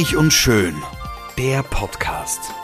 Reich 0.00 0.16
und 0.16 0.32
Schön, 0.32 0.82
der 1.36 1.62
Podcast. 1.62 2.54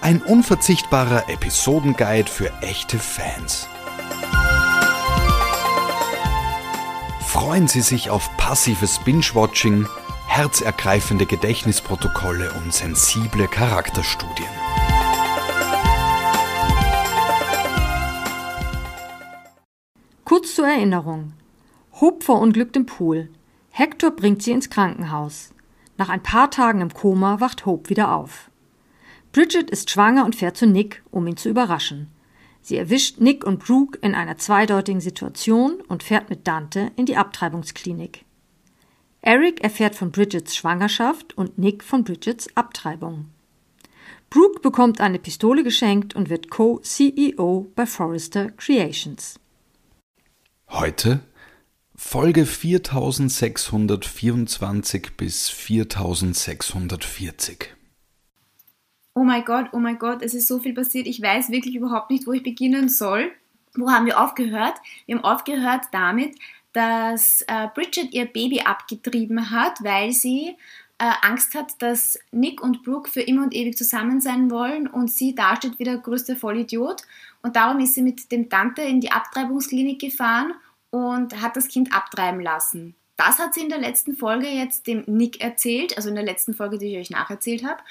Ein 0.00 0.20
unverzichtbarer 0.20 1.28
Episodenguide 1.28 2.28
für 2.28 2.52
echte 2.62 2.98
Fans. 2.98 3.68
Freuen 7.24 7.68
Sie 7.68 7.80
sich 7.80 8.10
auf 8.10 8.36
passives 8.38 8.98
Binge-Watching, 9.04 9.86
herzergreifende 10.26 11.26
Gedächtnisprotokolle 11.26 12.50
und 12.54 12.74
sensible 12.74 13.46
Charakterstudien. 13.46 14.48
Kurz 20.24 20.56
zur 20.56 20.66
Erinnerung. 20.66 21.34
Hope 22.00 22.24
verunglückt 22.24 22.74
im 22.74 22.86
Pool. 22.86 23.28
Hector 23.70 24.10
bringt 24.10 24.42
sie 24.42 24.50
ins 24.50 24.68
Krankenhaus. 24.68 25.52
Nach 25.98 26.08
ein 26.08 26.22
paar 26.22 26.50
Tagen 26.50 26.80
im 26.80 26.94
Koma 26.94 27.40
wacht 27.40 27.66
Hope 27.66 27.90
wieder 27.90 28.14
auf. 28.14 28.50
Bridget 29.32 29.68
ist 29.68 29.90
schwanger 29.90 30.24
und 30.24 30.36
fährt 30.36 30.56
zu 30.56 30.66
Nick, 30.66 31.02
um 31.10 31.26
ihn 31.26 31.36
zu 31.36 31.48
überraschen. 31.50 32.08
Sie 32.62 32.76
erwischt 32.76 33.20
Nick 33.20 33.44
und 33.44 33.64
Brooke 33.64 33.98
in 34.00 34.14
einer 34.14 34.38
zweideutigen 34.38 35.00
Situation 35.00 35.80
und 35.88 36.02
fährt 36.02 36.30
mit 36.30 36.46
Dante 36.46 36.92
in 36.96 37.04
die 37.04 37.16
Abtreibungsklinik. 37.16 38.24
Eric 39.22 39.62
erfährt 39.62 39.96
von 39.96 40.12
Bridgets 40.12 40.54
Schwangerschaft 40.54 41.36
und 41.36 41.58
Nick 41.58 41.82
von 41.82 42.04
Bridgets 42.04 42.48
Abtreibung. 42.56 43.26
Brooke 44.30 44.60
bekommt 44.60 45.00
eine 45.00 45.18
Pistole 45.18 45.64
geschenkt 45.64 46.14
und 46.14 46.30
wird 46.30 46.50
Co-CEO 46.50 47.72
bei 47.74 47.86
Forrester 47.86 48.50
Creations. 48.52 49.40
Heute 50.68 51.20
Folge 52.00 52.46
4624 52.46 55.16
bis 55.16 55.50
4640. 55.50 57.74
Oh 59.14 59.24
mein 59.24 59.44
Gott, 59.44 59.70
oh 59.72 59.80
mein 59.80 59.98
Gott, 59.98 60.22
es 60.22 60.32
ist 60.32 60.46
so 60.46 60.60
viel 60.60 60.74
passiert. 60.74 61.08
Ich 61.08 61.20
weiß 61.20 61.50
wirklich 61.50 61.74
überhaupt 61.74 62.10
nicht, 62.10 62.28
wo 62.28 62.32
ich 62.32 62.44
beginnen 62.44 62.88
soll. 62.88 63.32
Wo 63.74 63.90
haben 63.90 64.06
wir 64.06 64.20
aufgehört? 64.20 64.74
Wir 65.06 65.16
haben 65.16 65.24
aufgehört 65.24 65.86
damit, 65.90 66.36
dass 66.72 67.42
äh, 67.48 67.66
Bridget 67.74 68.14
ihr 68.14 68.26
Baby 68.26 68.60
abgetrieben 68.60 69.50
hat, 69.50 69.82
weil 69.82 70.12
sie 70.12 70.54
äh, 70.98 71.10
Angst 71.22 71.56
hat, 71.56 71.82
dass 71.82 72.16
Nick 72.30 72.62
und 72.62 72.84
Brooke 72.84 73.10
für 73.10 73.22
immer 73.22 73.42
und 73.42 73.56
ewig 73.56 73.76
zusammen 73.76 74.20
sein 74.20 74.52
wollen 74.52 74.86
und 74.86 75.10
sie 75.10 75.34
dasteht 75.34 75.80
wie 75.80 75.84
der 75.84 75.98
größte 75.98 76.36
Vollidiot. 76.36 77.02
Und 77.42 77.56
darum 77.56 77.80
ist 77.80 77.96
sie 77.96 78.02
mit 78.02 78.30
dem 78.30 78.48
Tante 78.48 78.82
in 78.82 79.00
die 79.00 79.10
Abtreibungsklinik 79.10 80.00
gefahren 80.00 80.54
und 80.90 81.40
hat 81.40 81.56
das 81.56 81.68
Kind 81.68 81.92
abtreiben 81.92 82.40
lassen. 82.40 82.94
Das 83.16 83.38
hat 83.38 83.54
sie 83.54 83.62
in 83.62 83.68
der 83.68 83.80
letzten 83.80 84.16
Folge 84.16 84.46
jetzt 84.46 84.86
dem 84.86 85.02
Nick 85.06 85.40
erzählt, 85.40 85.96
also 85.96 86.08
in 86.08 86.14
der 86.14 86.24
letzten 86.24 86.54
Folge, 86.54 86.78
die 86.78 86.86
ich 86.86 86.98
euch 86.98 87.10
nacherzählt 87.10 87.64
habe. 87.64 87.82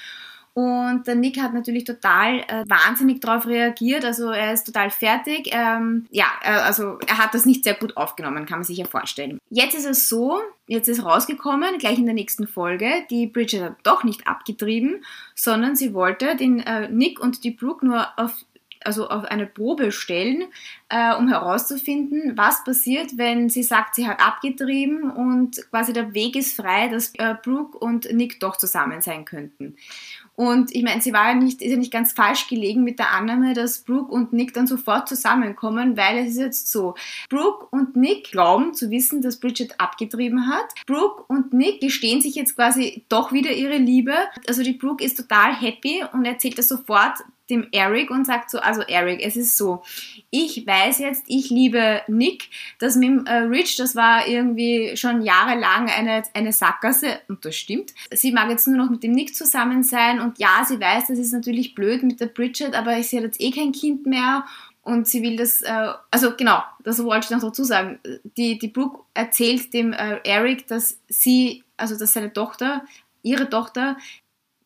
Und 0.58 1.06
der 1.06 1.14
Nick 1.14 1.40
hat 1.40 1.54
natürlich 1.54 1.84
total 1.84 2.40
äh, 2.48 2.64
wahnsinnig 2.68 3.22
darauf 3.22 3.46
reagiert. 3.46 4.04
Also 4.04 4.32
er 4.32 4.54
ist 4.54 4.64
total 4.64 4.90
fertig. 4.90 5.50
Ähm, 5.52 6.08
ja, 6.10 6.26
äh, 6.42 6.50
also 6.50 6.98
er 7.06 7.20
hat 7.20 7.36
das 7.36 7.46
nicht 7.46 7.64
sehr 7.64 7.76
gut 7.76 7.96
aufgenommen, 7.96 8.48
kann 8.48 8.58
man 8.58 8.64
sich 8.64 8.80
ja 8.80 8.86
vorstellen. 8.86 9.38
Jetzt 9.52 9.76
ist 9.76 9.86
es 9.86 10.10
so, 10.10 10.40
jetzt 10.66 10.88
ist 10.88 11.06
rausgekommen, 11.06 11.78
gleich 11.78 12.00
in 12.00 12.06
der 12.06 12.16
nächsten 12.16 12.48
Folge, 12.48 12.90
die 13.12 13.28
Bridget 13.28 13.62
hat 13.62 13.76
doch 13.84 14.04
nicht 14.04 14.28
abgetrieben, 14.28 15.04
sondern 15.36 15.76
sie 15.76 15.94
wollte 15.94 16.36
den 16.36 16.62
äh, 16.62 16.90
Nick 16.90 17.20
und 17.20 17.44
die 17.44 17.52
Brooke 17.52 17.86
nur 17.86 18.08
auf 18.18 18.34
also 18.88 19.10
auf 19.10 19.26
eine 19.26 19.46
Probe 19.46 19.92
stellen, 19.92 20.46
äh, 20.90 21.14
um 21.16 21.28
herauszufinden, 21.28 22.38
was 22.38 22.64
passiert, 22.64 23.18
wenn 23.18 23.50
sie 23.50 23.64
sagt, 23.64 23.96
sie 23.96 24.08
hat 24.08 24.20
abgetrieben 24.20 25.12
und 25.12 25.70
quasi 25.70 25.94
der 25.94 26.14
Weg 26.14 26.36
ist 26.36 26.56
frei, 26.56 26.88
dass 26.88 27.14
äh, 27.16 27.36
Brooke 27.44 27.78
und 27.78 28.12
Nick 28.14 28.40
doch 28.40 28.56
zusammen 28.56 29.02
sein 29.02 29.26
könnten. 29.26 29.76
Und 30.36 30.74
ich 30.74 30.84
meine, 30.84 31.02
sie 31.02 31.14
war 31.14 31.30
ja 31.30 31.34
nicht, 31.34 31.64
ist 31.64 31.72
ja 31.72 31.78
nicht 31.78 31.92
ganz 31.92 32.14
falsch 32.14 32.48
gelegen 32.48 32.84
mit 32.84 33.00
der 33.00 33.12
Annahme, 33.12 33.56
dass 33.56 33.80
Brooke 33.80 34.12
und 34.12 34.34
Nick 34.34 34.54
dann 34.54 34.68
sofort 34.68 35.10
zusammenkommen, 35.10 35.98
weil 35.98 36.20
es 36.20 36.34
ist 36.34 36.38
jetzt 36.38 36.72
so. 36.72 36.94
Brooke 37.28 37.66
und 37.72 37.96
Nick 37.96 38.32
glauben 38.32 38.76
zu 38.76 38.92
wissen, 38.92 39.24
dass 39.24 39.40
Bridget 39.40 39.80
abgetrieben 39.80 40.48
hat. 40.48 40.68
Brooke 40.86 41.24
und 41.28 41.54
Nick 41.54 41.82
gestehen 41.82 42.22
sich 42.22 42.36
jetzt 42.36 42.56
quasi 42.56 43.04
doch 43.10 43.32
wieder 43.32 43.52
ihre 43.52 43.78
Liebe. 43.78 44.14
Also 44.48 44.62
die 44.62 44.74
Brooke 44.74 45.04
ist 45.04 45.18
total 45.18 45.56
happy 45.60 46.04
und 46.14 46.24
erzählt 46.24 46.60
das 46.60 46.68
sofort 46.68 47.18
dem 47.50 47.68
Eric 47.72 48.12
und 48.12 48.26
sagt 48.26 48.50
so, 48.50 48.60
also 48.60 48.82
Eric, 48.82 49.22
es 49.22 49.36
ist 49.36 49.58
so, 49.58 49.84
ich 50.30 50.66
weiß 50.66 51.00
jetzt, 51.00 51.24
ich 51.28 51.50
liebe 51.50 52.02
Nick, 52.08 52.50
das 52.80 52.96
mit 52.96 53.28
äh, 53.28 53.34
Rich, 53.34 53.78
das 53.78 53.96
war 53.96 54.28
irgendwie 54.28 54.96
schon 54.98 55.22
jahrelang 55.22 55.90
eine, 55.90 56.24
eine 56.34 56.52
Sackgasse 56.52 57.20
und 57.28 57.46
das 57.46 57.56
stimmt. 57.56 57.94
Sie 58.12 58.32
mag 58.32 58.50
jetzt 58.50 58.68
nur 58.68 58.78
noch 58.78 58.90
mit 58.90 59.04
dem 59.04 59.14
Nick 59.14 59.36
zusammen 59.36 59.84
sein 59.84 60.20
und 60.20 60.40
ja, 60.40 60.66
sie 60.68 60.80
weiß, 60.80 61.08
das 61.08 61.20
ist 61.20 61.34
natürlich 61.34 61.76
blöd 61.76 62.04
mit 62.04 62.20
der 62.20 62.28
Bridget, 62.28 62.76
aber 62.76 63.02
sie 63.04 63.18
hat 63.18 63.24
jetzt 63.24 63.42
eh 63.42 63.52
kein 63.52 63.72
Kind 63.72 64.06
mehr 64.06 64.46
und 64.88 65.06
sie 65.06 65.22
will 65.22 65.36
das, 65.36 65.62
äh, 65.64 65.94
also 66.12 66.34
genau, 66.38 66.64
das 66.82 67.04
wollte 67.04 67.26
ich 67.26 67.32
noch 67.32 67.42
dazu 67.42 67.66
sagen. 67.66 68.00
Die, 68.38 68.58
die 68.58 68.70
Brooke 68.70 69.04
erzählt 69.14 69.74
dem 69.74 69.92
äh, 69.92 70.20
Eric, 70.24 70.68
dass 70.68 70.98
sie, 71.10 71.66
also 71.76 71.98
dass 71.98 72.14
seine 72.14 72.32
Tochter, 72.32 72.86
ihre 73.22 73.50
Tochter, 73.50 73.98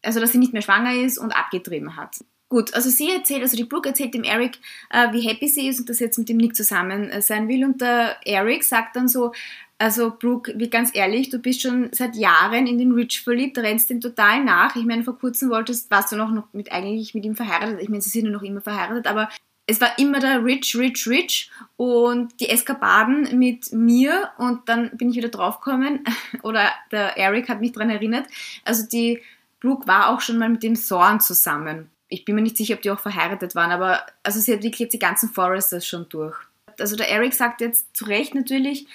also 0.04 0.20
dass 0.20 0.32
sie 0.32 0.38
nicht 0.38 0.54
mehr 0.54 0.62
schwanger 0.62 0.94
ist 0.94 1.18
und 1.18 1.32
abgetrieben 1.32 1.96
hat. 1.96 2.18
Gut, 2.52 2.74
also 2.74 2.90
sie 2.90 3.10
erzählt, 3.10 3.44
also 3.44 3.56
die 3.56 3.64
Brooke 3.64 3.88
erzählt 3.88 4.14
dem 4.14 4.26
Eric, 4.26 4.60
äh, 4.90 5.14
wie 5.14 5.22
happy 5.22 5.48
sie 5.48 5.70
ist 5.70 5.80
und 5.80 5.88
dass 5.88 6.00
sie 6.00 6.04
jetzt 6.04 6.18
mit 6.18 6.28
dem 6.28 6.36
Nick 6.36 6.54
zusammen 6.54 7.10
äh, 7.10 7.22
sein 7.22 7.48
will. 7.48 7.64
Und 7.64 7.80
der 7.80 8.18
Eric 8.26 8.66
sagt 8.66 8.98
dann 8.98 9.08
so, 9.08 9.32
also 9.78 10.12
Brooke, 10.20 10.54
wie 10.58 10.70
ganz 10.70 10.94
ehrlich, 10.94 11.30
du 11.30 11.40
bist 11.40 11.62
schon 11.62 11.88
seit 11.94 12.14
Jahren 12.18 12.68
in 12.68 12.78
den 12.78 12.92
Rich 12.92 13.22
verliebt, 13.22 13.58
rennst 13.58 13.90
ihm 13.90 14.02
total 14.02 14.44
nach. 14.44 14.76
Ich 14.76 14.84
meine, 14.84 15.06
vor 15.06 15.18
kurzem 15.18 15.50
wolltest, 15.50 15.90
warst 15.92 16.12
du 16.12 16.18
noch, 16.18 16.30
noch 16.30 16.52
mit 16.52 16.74
eigentlich 16.74 17.14
mit 17.14 17.24
ihm 17.24 17.38
verheiratet. 17.38 17.80
Ich 17.82 17.88
meine, 17.88 18.02
sie 18.02 18.10
sind 18.10 18.26
ja 18.26 18.32
noch 18.32 18.44
immer 18.44 18.60
verheiratet, 18.60 19.08
aber 19.08 19.30
es 19.66 19.80
war 19.80 19.98
immer 19.98 20.20
der 20.20 20.44
Rich, 20.44 20.76
Rich, 20.76 21.08
Rich 21.08 21.50
und 21.78 22.38
die 22.42 22.50
Eskapaden 22.50 23.40
mit 23.40 23.72
mir 23.72 24.30
und 24.38 24.68
dann 24.68 24.92
bin 24.98 25.12
ich 25.12 25.16
wieder 25.16 25.30
draufgekommen 25.30 26.04
oder 26.44 26.70
der 26.92 27.18
Eric 27.18 27.48
hat 27.48 27.62
mich 27.62 27.72
daran 27.72 27.92
erinnert. 27.92 28.26
Also 28.66 28.86
die 28.86 29.22
Brooke 29.62 29.88
war 29.88 30.10
auch 30.10 30.20
schon 30.20 30.38
mal 30.38 30.50
mit 30.50 30.64
dem 30.64 30.76
Thorn 30.76 31.22
zusammen 31.22 31.90
ich 32.12 32.26
bin 32.26 32.36
mir 32.36 32.42
nicht 32.42 32.58
sicher, 32.58 32.76
ob 32.76 32.82
die 32.82 32.92
auch 32.92 33.00
verheiratet 33.00 33.56
waren, 33.56 33.72
aber 33.72 34.06
also 34.22 34.40
sie 34.40 34.54
hat 34.54 34.64
wirklich 34.64 34.82
jetzt 34.82 34.94
die 34.94 35.00
ganzen 35.00 35.30
Foresters 35.30 35.88
schon 35.88 36.08
durch. 36.10 36.36
Also 36.78 36.96
der 36.96 37.10
Eric 37.10 37.34
sagt 37.34 37.62
jetzt 37.62 37.96
zu 37.96 38.06
Recht 38.06 38.36
natürlich, 38.36 38.86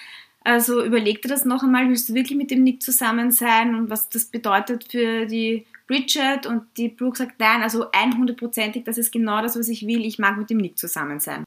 also 0.45 0.85
überleg 0.85 1.23
dir 1.23 1.29
das 1.29 1.47
noch 1.47 1.63
einmal, 1.63 1.89
willst 1.89 2.11
du 2.11 2.15
wirklich 2.15 2.37
mit 2.37 2.51
dem 2.51 2.63
Nick 2.63 2.83
zusammen 2.83 3.33
sein 3.33 3.75
und 3.75 3.91
was 3.91 4.11
das 4.11 4.27
bedeutet 4.27 4.89
für 4.91 5.25
die 5.25 5.67
Bridget 5.87 6.47
und 6.47 6.65
die 6.77 6.89
Brooke 6.89 7.17
sagt 7.17 7.41
nein, 7.41 7.63
also 7.63 7.91
100%ig, 7.91 8.85
das 8.85 8.99
ist 8.99 9.13
genau 9.13 9.41
das, 9.41 9.59
was 9.59 9.69
ich 9.69 9.87
will, 9.87 10.05
ich 10.05 10.19
mag 10.19 10.37
mit 10.37 10.51
dem 10.51 10.59
Nick 10.59 10.77
zusammen 10.79 11.19
sein. 11.19 11.45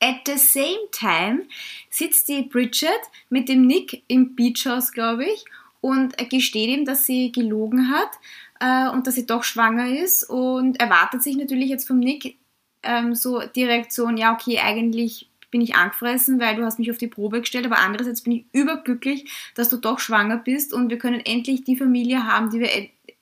At 0.00 0.26
the 0.26 0.36
same 0.36 0.90
time 0.92 1.44
sitzt 1.88 2.28
die 2.28 2.42
Bridget 2.42 2.90
mit 3.30 3.48
dem 3.48 3.66
Nick 3.66 4.02
im 4.06 4.36
Beachhaus, 4.36 4.92
glaube 4.92 5.24
ich, 5.24 5.46
und 5.84 6.16
gesteht 6.30 6.70
ihm, 6.70 6.86
dass 6.86 7.04
sie 7.04 7.30
gelogen 7.30 7.90
hat 7.90 8.08
äh, 8.58 8.88
und 8.88 9.06
dass 9.06 9.16
sie 9.16 9.26
doch 9.26 9.44
schwanger 9.44 9.94
ist 9.94 10.24
und 10.24 10.80
erwartet 10.80 11.22
sich 11.22 11.36
natürlich 11.36 11.68
jetzt 11.68 11.86
vom 11.86 11.98
Nick 11.98 12.38
ähm, 12.82 13.14
so 13.14 13.42
die 13.54 13.64
Reaktion, 13.64 14.16
ja 14.16 14.32
okay, 14.32 14.60
eigentlich 14.60 15.28
bin 15.50 15.60
ich 15.60 15.76
angefressen, 15.76 16.40
weil 16.40 16.56
du 16.56 16.64
hast 16.64 16.78
mich 16.78 16.90
auf 16.90 16.96
die 16.96 17.06
Probe 17.06 17.40
gestellt, 17.40 17.66
aber 17.66 17.80
andererseits 17.80 18.22
bin 18.22 18.32
ich 18.32 18.44
überglücklich, 18.52 19.30
dass 19.56 19.68
du 19.68 19.76
doch 19.76 19.98
schwanger 19.98 20.38
bist 20.38 20.72
und 20.72 20.88
wir 20.88 20.96
können 20.96 21.20
endlich 21.20 21.64
die 21.64 21.76
Familie 21.76 22.26
haben, 22.26 22.48
die 22.48 22.60
wir 22.60 22.70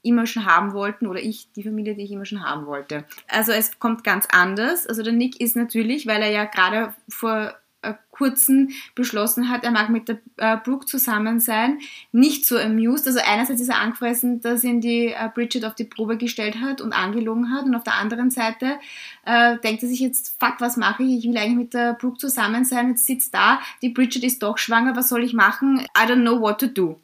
immer 0.03 0.27
schon 0.27 0.47
haben 0.47 0.73
wollten 0.73 1.09
oder 1.09 1.21
ich 1.21 1.51
die 1.57 1.65
Familie, 1.65 1.97
die 1.97 2.05
ich 2.05 2.13
immer 2.13 2.27
schon 2.27 2.49
haben 2.49 2.67
wollte. 2.67 3.05
Also 3.27 3.51
es 3.51 3.81
kommt 3.81 4.05
ganz 4.05 4.29
anders. 4.31 4.87
Also 4.87 5.03
der 5.03 5.13
Nick 5.13 5.41
ist 5.41 5.57
natürlich, 5.57 6.07
weil 6.07 6.23
er 6.23 6.31
ja 6.31 6.45
gerade 6.45 6.95
vor 7.09 7.55
äh, 7.83 7.95
kurzen 8.11 8.73
beschlossen 8.95 9.51
hat, 9.51 9.65
er 9.65 9.71
mag 9.71 9.89
mit 9.91 10.09
der 10.09 10.19
äh, 10.37 10.57
Brooke 10.57 10.87
zusammen 10.87 11.41
sein, 11.41 11.79
nicht 12.13 12.47
so 12.47 12.57
amused. 12.59 13.07
Also 13.07 13.21
einerseits 13.25 13.61
ist 13.61 13.69
er 13.69 13.81
angefressen, 13.81 14.41
dass 14.41 14.65
ihn 14.65 14.81
die 14.81 15.09
äh, 15.09 15.29
Bridget 15.35 15.65
auf 15.65 15.75
die 15.75 15.85
Probe 15.85 16.17
gestellt 16.17 16.61
hat 16.61 16.81
und 16.81 16.93
angelogen 16.93 17.53
hat 17.53 17.65
und 17.65 17.75
auf 17.75 17.85
der 17.85 17.95
anderen 17.95 18.31
Seite 18.31 18.79
äh, 19.25 19.59
denkt 19.59 19.83
er 19.83 19.89
sich 19.89 20.01
jetzt, 20.01 20.37
fuck, 20.39 20.57
was 20.61 20.77
mache 20.77 21.03
ich? 21.03 21.19
Ich 21.19 21.25
will 21.25 21.37
eigentlich 21.37 21.57
mit 21.57 21.75
der 21.75 21.95
Brooke 21.95 22.19
zusammen 22.19 22.65
sein, 22.65 22.91
jetzt 22.91 23.07
sitzt 23.07 23.35
da, 23.35 23.61
die 23.83 23.89
Bridget 23.89 24.25
ist 24.25 24.43
doch 24.43 24.59
schwanger, 24.59 24.97
was 24.97 25.09
soll 25.09 25.25
ich 25.25 25.35
machen? 25.35 25.81
I 25.97 26.07
don't 26.07 26.23
know 26.23 26.41
what 26.41 26.61
to 26.61 26.67
do. 26.67 27.01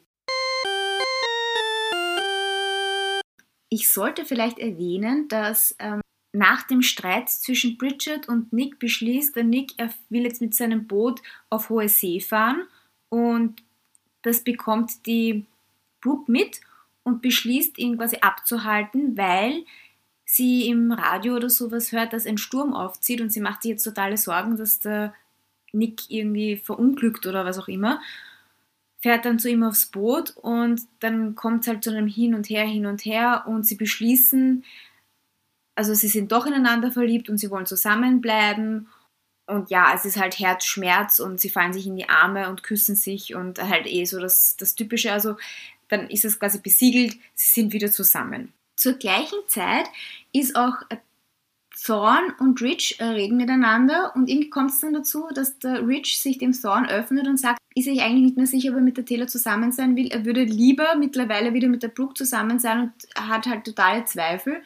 Ich 3.71 3.91
sollte 3.91 4.25
vielleicht 4.25 4.57
erwähnen, 4.57 5.27
dass 5.27 5.75
ähm, 5.77 6.01
nach 6.31 6.63
dem 6.63 6.81
Streit 6.81 7.29
zwischen 7.29 7.77
Bridget 7.77 8.27
und 8.27 8.53
Nick 8.53 8.79
beschließt 8.79 9.35
der 9.35 9.43
Nick, 9.43 9.73
er 9.77 9.89
will 10.09 10.23
jetzt 10.23 10.41
mit 10.41 10.53
seinem 10.53 10.87
Boot 10.87 11.21
auf 11.49 11.69
hohe 11.69 11.89
See 11.89 12.19
fahren 12.19 12.67
und 13.09 13.63
das 14.21 14.43
bekommt 14.43 15.05
die 15.05 15.45
Brooke 16.01 16.31
mit 16.31 16.61
und 17.03 17.21
beschließt 17.21 17.77
ihn 17.77 17.97
quasi 17.97 18.17
abzuhalten, 18.17 19.17
weil 19.17 19.65
sie 20.25 20.67
im 20.67 20.91
Radio 20.91 21.35
oder 21.35 21.49
sowas 21.49 21.91
hört, 21.91 22.13
dass 22.13 22.27
ein 22.27 22.37
Sturm 22.37 22.73
aufzieht 22.73 23.21
und 23.21 23.31
sie 23.31 23.39
macht 23.39 23.63
sich 23.63 23.71
jetzt 23.71 23.83
totale 23.83 24.17
Sorgen, 24.17 24.57
dass 24.57 24.79
der 24.79 25.13
Nick 25.71 26.09
irgendwie 26.09 26.57
verunglückt 26.57 27.25
oder 27.25 27.45
was 27.45 27.57
auch 27.57 27.67
immer. 27.67 27.99
fährt 29.01 29.25
dann 29.25 29.39
zu 29.39 29.49
ihm 29.49 29.63
aufs 29.63 29.87
Boot 29.87 30.35
und 30.35 30.81
dann 30.99 31.33
kommt 31.33 31.61
es 31.61 31.67
halt 31.69 31.83
zu 31.83 31.89
einem 31.89 32.07
Hin 32.07 32.35
und 32.35 32.49
Her, 32.49 32.65
hin 32.65 32.85
und 32.85 33.05
her 33.05 33.45
und 33.47 33.65
sie 33.65 33.75
beschließen, 33.75 34.63
also 35.79 35.93
sie 35.93 36.09
sind 36.09 36.33
doch 36.33 36.45
ineinander 36.45 36.91
verliebt 36.91 37.29
und 37.29 37.37
sie 37.37 37.49
wollen 37.49 37.65
zusammenbleiben 37.65 38.89
und 39.47 39.69
ja, 39.69 39.93
es 39.95 40.03
ist 40.03 40.19
halt 40.19 40.37
Herzschmerz 40.37 41.19
und 41.19 41.39
sie 41.39 41.49
fallen 41.49 41.71
sich 41.71 41.87
in 41.87 41.95
die 41.95 42.09
Arme 42.09 42.49
und 42.49 42.63
küssen 42.63 42.95
sich 42.95 43.33
und 43.33 43.63
halt 43.63 43.87
eh 43.87 44.03
so 44.03 44.19
das, 44.19 44.57
das 44.57 44.75
Typische, 44.75 45.13
also 45.13 45.37
dann 45.87 46.09
ist 46.09 46.25
es 46.25 46.37
quasi 46.37 46.59
besiegelt, 46.59 47.13
sie 47.33 47.61
sind 47.61 47.71
wieder 47.71 47.89
zusammen. 47.89 48.51
Zur 48.75 48.95
gleichen 48.95 49.39
Zeit 49.47 49.85
ist 50.33 50.57
auch 50.57 50.75
Thorn 51.81 52.33
und 52.39 52.61
Rich 52.61 52.97
reden 52.99 53.37
miteinander 53.37 54.11
und 54.17 54.29
irgendwie 54.29 54.49
kommt 54.49 54.71
es 54.71 54.81
dann 54.81 54.91
dazu, 54.91 55.29
dass 55.33 55.59
der 55.59 55.87
Rich 55.87 56.19
sich 56.19 56.39
dem 56.39 56.51
Thorn 56.51 56.89
öffnet 56.89 57.25
und 57.25 57.37
sagt, 57.37 57.57
ist 57.73 57.85
sich 57.85 58.01
eigentlich 58.01 58.25
nicht 58.25 58.37
mehr 58.37 58.47
sicher, 58.47 58.71
ob 58.71 58.75
er 58.75 58.81
mit 58.81 58.97
der 58.97 59.05
Taylor 59.05 59.27
zusammen 59.27 59.71
sein 59.71 59.95
will. 59.95 60.11
Er 60.11 60.25
würde 60.25 60.43
lieber 60.43 60.95
mittlerweile 60.97 61.53
wieder 61.53 61.69
mit 61.69 61.83
der 61.83 61.87
Brooke 61.87 62.15
zusammen 62.15 62.59
sein 62.59 62.81
und 62.81 62.91
hat 63.15 63.47
halt 63.47 63.63
totale 63.63 64.03
Zweifel. 64.03 64.61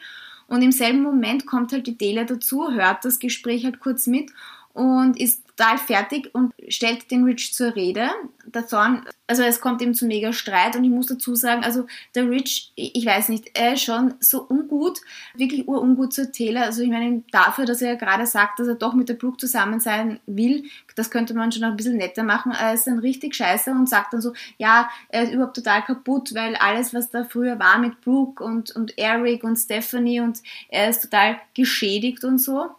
Und 0.54 0.62
im 0.62 0.70
selben 0.70 1.02
Moment 1.02 1.46
kommt 1.46 1.72
halt 1.72 1.88
die 1.88 1.98
Taylor 1.98 2.24
dazu, 2.24 2.70
hört 2.70 3.04
das 3.04 3.18
Gespräch 3.18 3.64
halt 3.64 3.80
kurz 3.80 4.06
mit 4.06 4.30
und 4.72 5.18
ist 5.18 5.42
total 5.48 5.78
fertig 5.78 6.32
und 6.32 6.54
stellt 6.68 7.10
den 7.10 7.24
Rich 7.24 7.54
zur 7.54 7.74
Rede. 7.74 8.08
Der 8.54 8.66
Thorn, 8.66 9.04
also 9.26 9.42
es 9.42 9.60
kommt 9.60 9.82
eben 9.82 9.94
zu 9.94 10.06
mega 10.06 10.32
Streit 10.32 10.76
und 10.76 10.84
ich 10.84 10.90
muss 10.90 11.08
dazu 11.08 11.34
sagen, 11.34 11.64
also 11.64 11.86
der 12.14 12.30
Rich, 12.30 12.72
ich 12.76 13.04
weiß 13.04 13.28
nicht, 13.30 13.50
er 13.54 13.74
ist 13.74 13.82
schon 13.82 14.14
so 14.20 14.46
ungut, 14.48 15.00
wirklich 15.34 15.66
urungut 15.66 16.12
zur 16.12 16.30
Taylor. 16.30 16.62
Also 16.62 16.82
ich 16.82 16.88
meine, 16.88 17.24
dafür, 17.32 17.64
dass 17.64 17.82
er 17.82 17.96
gerade 17.96 18.26
sagt, 18.26 18.60
dass 18.60 18.68
er 18.68 18.76
doch 18.76 18.94
mit 18.94 19.08
der 19.08 19.14
Brooke 19.14 19.38
zusammen 19.38 19.80
sein 19.80 20.20
will, 20.26 20.64
das 20.94 21.10
könnte 21.10 21.34
man 21.34 21.50
schon 21.50 21.62
noch 21.62 21.70
ein 21.70 21.76
bisschen 21.76 21.96
netter 21.96 22.22
machen. 22.22 22.52
Er 22.52 22.74
ist 22.74 22.86
dann 22.86 23.00
richtig 23.00 23.34
scheiße 23.34 23.72
und 23.72 23.88
sagt 23.88 24.12
dann 24.12 24.20
so, 24.20 24.32
ja, 24.56 24.88
er 25.08 25.24
ist 25.24 25.32
überhaupt 25.32 25.56
total 25.56 25.82
kaputt, 25.82 26.34
weil 26.34 26.54
alles, 26.54 26.94
was 26.94 27.10
da 27.10 27.24
früher 27.24 27.58
war 27.58 27.78
mit 27.78 28.00
Brooke 28.02 28.44
und, 28.44 28.70
und 28.76 28.96
Eric 28.98 29.42
und 29.42 29.56
Stephanie 29.56 30.20
und 30.20 30.40
er 30.68 30.90
ist 30.90 31.02
total 31.02 31.40
geschädigt 31.54 32.24
und 32.24 32.38
so 32.38 32.70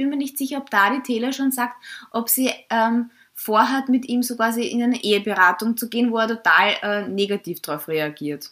bin 0.00 0.08
mir 0.08 0.16
nicht 0.16 0.38
sicher, 0.38 0.56
ob 0.56 0.70
da 0.70 0.88
die 0.88 1.02
Taylor 1.02 1.30
schon 1.30 1.52
sagt, 1.52 1.74
ob 2.10 2.30
sie 2.30 2.50
ähm, 2.70 3.10
vorhat, 3.40 3.88
mit 3.88 4.06
ihm 4.06 4.22
so 4.22 4.36
quasi 4.36 4.66
in 4.66 4.82
eine 4.82 5.02
Eheberatung 5.02 5.76
zu 5.76 5.88
gehen, 5.88 6.12
wo 6.12 6.18
er 6.18 6.28
total 6.28 6.76
äh, 6.82 7.08
negativ 7.08 7.62
darauf 7.62 7.88
reagiert. 7.88 8.50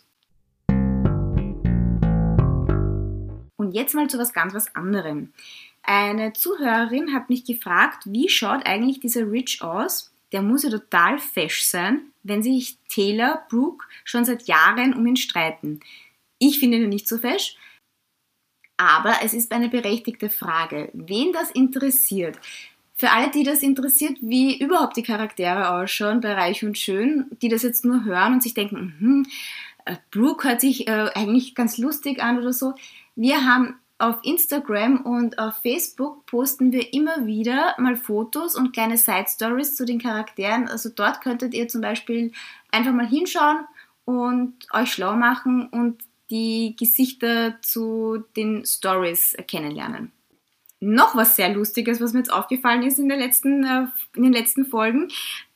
Und 3.56 3.72
jetzt 3.72 3.94
mal 3.94 4.08
zu 4.08 4.18
was 4.18 4.32
ganz 4.32 4.54
was 4.54 4.74
anderem. 4.74 5.34
Eine 5.82 6.32
Zuhörerin 6.32 7.12
hat 7.12 7.28
mich 7.28 7.44
gefragt, 7.44 8.04
wie 8.06 8.30
schaut 8.30 8.66
eigentlich 8.66 9.00
dieser 9.00 9.30
Rich 9.30 9.62
aus? 9.62 10.10
Der 10.32 10.40
muss 10.40 10.62
ja 10.62 10.70
total 10.70 11.18
fesch 11.18 11.64
sein, 11.64 12.12
wenn 12.22 12.42
sich 12.42 12.78
Taylor, 12.88 13.46
Brooke 13.50 13.84
schon 14.04 14.24
seit 14.24 14.48
Jahren 14.48 14.94
um 14.94 15.06
ihn 15.06 15.16
streiten. 15.16 15.80
Ich 16.38 16.58
finde 16.58 16.78
ihn 16.78 16.88
nicht 16.88 17.08
so 17.08 17.18
fesch, 17.18 17.56
aber 18.78 19.16
es 19.22 19.34
ist 19.34 19.52
eine 19.52 19.68
berechtigte 19.68 20.30
Frage. 20.30 20.90
Wen 20.94 21.32
das 21.32 21.50
interessiert, 21.50 22.38
für 22.98 23.12
alle, 23.12 23.30
die 23.30 23.44
das 23.44 23.62
interessiert, 23.62 24.18
wie 24.20 24.58
überhaupt 24.58 24.96
die 24.96 25.04
Charaktere 25.04 25.70
ausschauen 25.70 26.20
bei 26.20 26.34
Reich 26.34 26.64
und 26.64 26.76
Schön, 26.76 27.26
die 27.40 27.48
das 27.48 27.62
jetzt 27.62 27.84
nur 27.84 28.04
hören 28.04 28.34
und 28.34 28.42
sich 28.42 28.54
denken, 28.54 28.94
hm, 28.98 29.26
Brooke 30.10 30.48
hört 30.48 30.60
sich 30.60 30.88
äh, 30.88 31.10
eigentlich 31.14 31.54
ganz 31.54 31.78
lustig 31.78 32.20
an 32.20 32.38
oder 32.38 32.52
so. 32.52 32.74
Wir 33.14 33.46
haben 33.46 33.76
auf 33.98 34.16
Instagram 34.24 35.02
und 35.02 35.38
auf 35.38 35.54
Facebook 35.62 36.26
posten 36.26 36.72
wir 36.72 36.92
immer 36.92 37.24
wieder 37.24 37.76
mal 37.78 37.94
Fotos 37.94 38.56
und 38.56 38.72
kleine 38.72 38.98
Side 38.98 39.26
Stories 39.28 39.76
zu 39.76 39.84
den 39.84 40.00
Charakteren. 40.00 40.68
Also 40.68 40.88
dort 40.88 41.20
könntet 41.20 41.54
ihr 41.54 41.68
zum 41.68 41.80
Beispiel 41.80 42.32
einfach 42.72 42.92
mal 42.92 43.08
hinschauen 43.08 43.60
und 44.06 44.54
euch 44.72 44.92
schlau 44.92 45.14
machen 45.14 45.68
und 45.68 46.02
die 46.30 46.74
Gesichter 46.76 47.62
zu 47.62 48.24
den 48.36 48.66
Stories 48.66 49.36
kennenlernen. 49.46 50.12
Noch 50.80 51.16
was 51.16 51.36
sehr 51.36 51.52
Lustiges, 51.52 52.00
was 52.00 52.12
mir 52.12 52.20
jetzt 52.20 52.32
aufgefallen 52.32 52.82
ist 52.82 52.98
in, 52.98 53.08
der 53.08 53.18
letzten, 53.18 53.64
äh, 53.64 53.86
in 54.14 54.24
den 54.24 54.32
letzten 54.32 54.66
Folgen. 54.66 55.08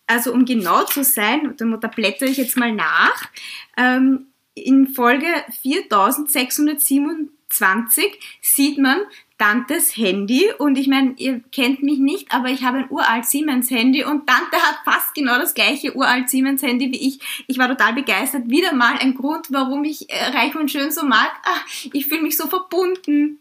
Also 0.07 0.33
um 0.33 0.45
genau 0.45 0.85
zu 0.85 1.03
sein, 1.05 1.55
da, 1.57 1.89
blättere 1.89 2.29
ich 2.29 2.37
jetzt 2.37 2.57
mal 2.57 2.73
nach. 2.73 3.29
Ähm, 3.77 4.27
in 4.55 4.89
Folge 4.89 5.27
4627 5.63 8.19
sieht 8.41 8.79
man 8.79 9.01
Tantes 9.39 9.97
Handy 9.97 10.51
und 10.59 10.77
ich 10.79 10.87
meine, 10.87 11.15
ihr 11.17 11.41
kennt 11.51 11.83
mich 11.83 11.99
nicht, 11.99 12.33
aber 12.33 12.51
ich 12.51 12.63
habe 12.63 12.79
ein 12.79 12.89
uralt 12.91 13.25
Siemens 13.25 13.73
Handy 13.73 14.05
und 14.05 14.25
Tante 14.27 14.57
hat 14.57 14.77
fast 14.85 15.15
genau 15.15 15.37
das 15.37 15.55
gleiche 15.55 15.97
uralt 15.97 16.31
Siemens 16.31 16.63
Handy 16.63 16.93
wie 16.93 17.09
ich. 17.09 17.19
Ich 17.49 17.59
war 17.59 17.67
total 17.67 17.95
begeistert. 17.95 18.49
Wieder 18.49 18.73
mal 18.73 18.99
ein 18.99 19.17
Grund, 19.17 19.49
warum 19.51 19.83
ich 19.83 20.09
äh, 20.11 20.27
Reich 20.27 20.55
und 20.55 20.71
Schön 20.71 20.93
so 20.93 21.05
mag. 21.05 21.33
Ach, 21.45 21.67
ich 21.93 22.07
fühle 22.07 22.23
mich 22.23 22.37
so 22.37 22.47
verbunden. 22.47 23.41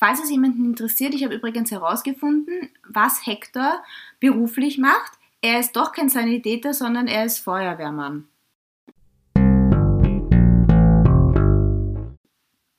Falls 0.00 0.22
es 0.22 0.30
jemanden 0.30 0.64
interessiert, 0.64 1.12
ich 1.12 1.24
habe 1.24 1.34
übrigens 1.34 1.72
herausgefunden, 1.72 2.70
was 2.88 3.26
Hector 3.26 3.82
beruflich 4.20 4.78
macht. 4.78 5.10
Er 5.42 5.58
ist 5.58 5.74
doch 5.74 5.90
kein 5.90 6.08
Sanitäter, 6.08 6.72
sondern 6.72 7.08
er 7.08 7.24
ist 7.24 7.38
Feuerwehrmann. 7.38 8.28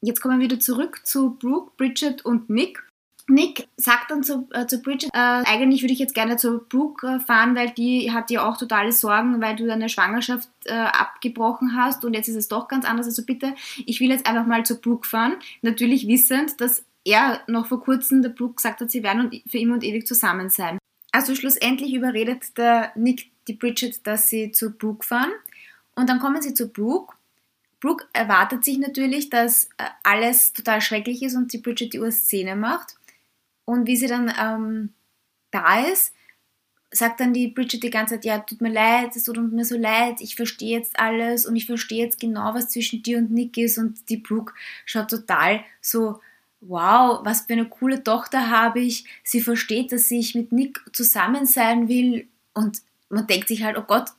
Jetzt 0.02 0.22
kommen 0.22 0.40
wir 0.40 0.46
wieder 0.46 0.62
zurück 0.62 1.02
zu 1.06 1.32
Brooke, 1.32 1.74
Bridget 1.76 2.24
und 2.24 2.50
Nick. 2.50 2.82
Nick 3.28 3.68
sagt 3.76 4.12
dann 4.12 4.24
zu, 4.24 4.48
äh, 4.54 4.66
zu 4.66 4.82
Bridget, 4.82 5.10
äh, 5.14 5.18
eigentlich 5.18 5.84
würde 5.84 5.94
ich 5.94 6.00
jetzt 6.00 6.16
gerne 6.16 6.38
zu 6.38 6.60
Brooke 6.70 7.06
äh, 7.06 7.20
fahren, 7.20 7.54
weil 7.54 7.70
die 7.72 8.12
hat 8.14 8.32
ja 8.32 8.48
auch 8.48 8.58
totale 8.58 8.94
Sorgen, 8.94 9.42
weil 9.42 9.58
du 9.58 9.68
deine 9.68 9.90
Schwangerschaft 9.90 10.50
äh, 10.66 10.74
abgebrochen 10.74 11.76
hast 11.76 12.06
und 12.06 12.14
jetzt 12.14 12.30
ist 12.30 12.38
es 12.38 12.48
doch 12.48 12.70
ganz 12.70 12.86
anders. 12.86 13.08
Also 13.08 13.26
bitte, 13.26 13.54
ich 13.86 14.00
will 14.00 14.10
jetzt 14.10 14.26
einfach 14.26 14.48
mal 14.48 14.66
zu 14.66 14.80
Brooke 14.80 15.08
fahren. 15.08 15.36
Natürlich 15.62 16.08
wissend, 16.08 16.60
dass 16.62 16.86
er 17.06 17.42
noch 17.48 17.68
vor 17.68 17.82
kurzem 17.82 18.22
der 18.22 18.30
Brooke 18.30 18.56
gesagt 18.56 18.82
hat, 18.82 18.92
sie 18.92 19.04
werden 19.04 19.42
für 19.48 19.58
immer 19.58 19.76
und 19.76 19.84
ewig 19.84 20.06
zusammen 20.06 20.50
sein. 20.50 20.78
Also 21.12 21.34
schlussendlich 21.36 21.94
überredet 21.94 22.58
der 22.58 22.92
Nick 22.96 23.32
die 23.48 23.54
Bridget, 23.54 24.06
dass 24.06 24.30
sie 24.30 24.52
zu 24.52 24.72
Brooke 24.72 25.06
fahren. 25.06 25.32
Und 25.96 26.10
dann 26.10 26.20
kommen 26.20 26.42
sie 26.42 26.54
zu 26.54 26.70
Brooke 26.70 27.16
Brooke 27.80 28.06
erwartet 28.14 28.66
sich 28.66 28.78
natürlich, 28.78 29.30
dass 29.30 29.66
äh, 29.78 29.86
alles 30.04 30.54
total 30.54 30.82
schrecklich 30.82 31.24
ist 31.24 31.36
und 31.36 31.54
die 31.54 31.60
Bridget 31.60 31.94
die 31.94 32.00
Urszene 32.00 32.56
macht. 32.56 32.96
Und 33.66 33.88
wie 33.88 33.96
sie 33.96 34.08
dann 34.08 34.34
ähm, 34.40 34.94
da 35.52 35.86
ist, 35.86 36.14
sagt 36.92 37.20
dann 37.20 37.34
die 37.34 37.50
Bridget 37.50 37.84
die 37.84 37.92
ganze 37.92 38.16
Zeit, 38.16 38.26
ja, 38.26 38.40
tut 38.40 38.62
mir 38.62 38.72
leid, 38.72 39.16
es 39.16 39.24
tut 39.24 39.38
mir 39.38 39.64
so 39.64 39.78
leid, 39.78 40.22
ich 40.22 40.36
verstehe 40.36 40.78
jetzt 40.78 41.00
alles 41.00 41.46
und 41.46 41.56
ich 41.56 41.68
verstehe 41.68 42.04
jetzt 42.04 42.20
genau, 42.20 42.54
was 42.54 42.70
zwischen 42.70 43.04
dir 43.04 43.20
und 43.20 43.32
Nick 43.32 43.58
ist. 43.58 43.78
Und 43.78 44.10
die 44.10 44.18
Brooke 44.18 44.54
schaut 44.86 45.10
total 45.10 45.64
so, 45.82 46.20
wow, 46.62 47.22
was 47.24 47.42
für 47.42 47.54
eine 47.54 47.66
coole 47.66 48.04
Tochter 48.04 48.50
habe 48.50 48.80
ich. 48.80 49.06
Sie 49.24 49.42
versteht, 49.42 49.92
dass 49.92 50.12
ich 50.12 50.36
mit 50.36 50.52
Nick 50.52 50.82
zusammen 50.94 51.46
sein 51.46 51.88
will. 51.88 52.28
Und 52.54 52.82
man 53.10 53.28
denkt 53.28 53.48
sich 53.48 53.64
halt, 53.64 53.78
oh 53.78 53.84
Gott, 53.84 54.10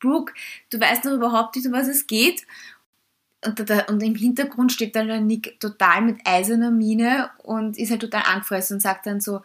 Brooke, 0.00 0.32
du 0.70 0.80
weißt 0.80 1.04
noch 1.04 1.12
überhaupt 1.12 1.56
nicht, 1.56 1.66
um 1.66 1.72
was 1.72 1.88
es 1.88 2.06
geht 2.06 2.46
und, 3.44 3.70
da, 3.70 3.80
und 3.88 4.02
im 4.02 4.14
Hintergrund 4.14 4.72
steht 4.72 4.96
dann 4.96 5.08
der 5.08 5.20
Nick 5.20 5.58
total 5.60 6.02
mit 6.02 6.26
eiserner 6.26 6.70
Miene 6.70 7.30
und 7.42 7.78
ist 7.78 7.90
halt 7.90 8.00
total 8.00 8.22
angefressen 8.26 8.76
und 8.76 8.80
sagt 8.80 9.06
dann 9.06 9.20
so, 9.20 9.42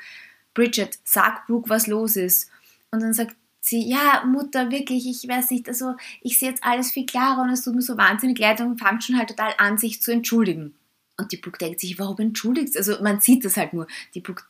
Bridget, 0.54 0.98
sag 1.04 1.48
Brooke, 1.48 1.70
was 1.70 1.88
los 1.88 2.16
ist. 2.16 2.50
Und 2.92 3.02
dann 3.02 3.14
sagt 3.14 3.36
sie, 3.62 3.88
ja, 3.88 4.24
Mutter, 4.26 4.72
wirklich, 4.72 5.08
ich 5.08 5.28
weiß 5.28 5.52
nicht, 5.52 5.68
also 5.68 5.96
ich 6.22 6.40
sehe 6.40 6.50
jetzt 6.50 6.64
alles 6.64 6.92
viel 6.92 7.06
klarer 7.06 7.42
und 7.42 7.50
es 7.50 7.64
tut 7.64 7.76
mir 7.76 7.82
so 7.82 7.98
wahnsinnig 7.98 8.40
leid 8.40 8.62
und 8.62 8.80
fängt 8.80 9.04
schon 9.04 9.18
halt 9.18 9.30
total 9.30 9.54
an, 9.58 9.78
sich 9.78 10.02
zu 10.02 10.12
entschuldigen. 10.12 10.74
Und 11.20 11.32
die 11.32 11.38
Brooke 11.38 11.58
denkt 11.58 11.82
sich, 11.82 12.00
warum 12.00 12.18
entschuldigst? 12.20 12.78
Also 12.78 13.02
man 13.04 13.20
sieht 13.20 13.46
das 13.46 13.58
halt 13.58 13.74
nur. 13.74 13.88
Die 14.16 14.22
Brooke 14.22 14.44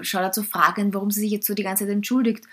schaut 0.00 0.22
halt 0.22 0.34
so 0.34 0.42
fragend, 0.42 0.94
warum 0.94 1.10
sie 1.10 1.20
sich 1.20 1.30
jetzt 1.30 1.46
so 1.46 1.54
die 1.54 1.62
ganze 1.62 1.84
Zeit 1.84 1.92
entschuldigt. 1.92 2.44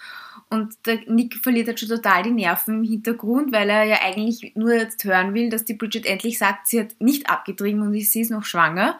Und 0.49 0.73
der 0.85 0.99
Nick 1.07 1.35
verliert 1.35 1.67
halt 1.67 1.79
schon 1.79 1.89
total 1.89 2.23
die 2.23 2.31
Nerven 2.31 2.79
im 2.79 2.89
Hintergrund, 2.89 3.51
weil 3.51 3.69
er 3.69 3.83
ja 3.83 3.97
eigentlich 4.01 4.53
nur 4.55 4.73
jetzt 4.73 5.03
hören 5.03 5.33
will, 5.33 5.49
dass 5.49 5.65
die 5.65 5.73
Bridget 5.73 6.05
endlich 6.05 6.37
sagt, 6.37 6.67
sie 6.67 6.79
hat 6.79 6.95
nicht 6.99 7.29
abgetrieben 7.29 7.81
und 7.81 7.99
sie 7.99 8.21
ist 8.21 8.31
noch 8.31 8.45
schwanger. 8.45 8.99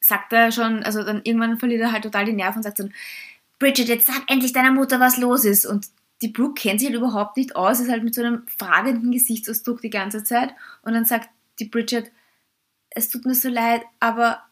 Sagt 0.00 0.32
er 0.32 0.52
schon, 0.52 0.82
also 0.82 1.02
dann 1.02 1.22
irgendwann 1.24 1.58
verliert 1.58 1.82
er 1.82 1.92
halt 1.92 2.04
total 2.04 2.24
die 2.24 2.32
Nerven 2.32 2.58
und 2.58 2.62
sagt 2.62 2.78
dann, 2.78 2.94
Bridget, 3.58 3.88
jetzt 3.88 4.06
sag 4.06 4.22
endlich 4.28 4.52
deiner 4.52 4.72
Mutter, 4.72 5.00
was 5.00 5.18
los 5.18 5.44
ist. 5.44 5.66
Und 5.66 5.88
die 6.22 6.28
Brooke 6.28 6.60
kennt 6.60 6.80
sich 6.80 6.88
halt 6.88 6.98
überhaupt 6.98 7.36
nicht 7.36 7.56
aus, 7.56 7.80
ist 7.80 7.90
halt 7.90 8.04
mit 8.04 8.14
so 8.14 8.22
einem 8.22 8.46
fragenden 8.46 9.10
Gesichtsausdruck 9.12 9.80
die 9.80 9.90
ganze 9.90 10.24
Zeit. 10.24 10.54
Und 10.82 10.94
dann 10.94 11.04
sagt 11.04 11.28
die 11.58 11.66
Bridget, 11.66 12.10
es 12.94 13.08
tut 13.08 13.24
mir 13.24 13.34
so 13.34 13.48
leid, 13.48 13.82
aber 14.00 14.42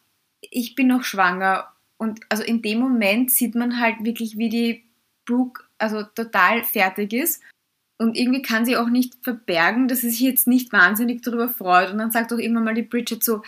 ich 0.40 0.74
bin 0.74 0.88
noch 0.88 1.04
schwanger 1.04 1.68
und 1.96 2.20
also 2.28 2.42
in 2.42 2.62
dem 2.62 2.80
Moment 2.80 3.30
sieht 3.30 3.54
man 3.54 3.80
halt 3.80 4.04
wirklich, 4.04 4.36
wie 4.36 4.48
die 4.48 4.84
Brooke 5.24 5.64
also 5.78 6.02
total 6.02 6.64
fertig 6.64 7.12
ist. 7.12 7.42
Und 7.98 8.16
irgendwie 8.16 8.42
kann 8.42 8.64
sie 8.64 8.76
auch 8.76 8.88
nicht 8.88 9.14
verbergen, 9.22 9.86
dass 9.86 10.00
sie 10.00 10.10
sich 10.10 10.20
jetzt 10.20 10.48
nicht 10.48 10.72
wahnsinnig 10.72 11.22
darüber 11.22 11.48
freut. 11.48 11.92
Und 11.92 11.98
dann 11.98 12.10
sagt 12.10 12.32
auch 12.32 12.38
immer 12.38 12.60
mal 12.60 12.74
die 12.74 12.82
Bridget 12.82 13.22
so, 13.22 13.42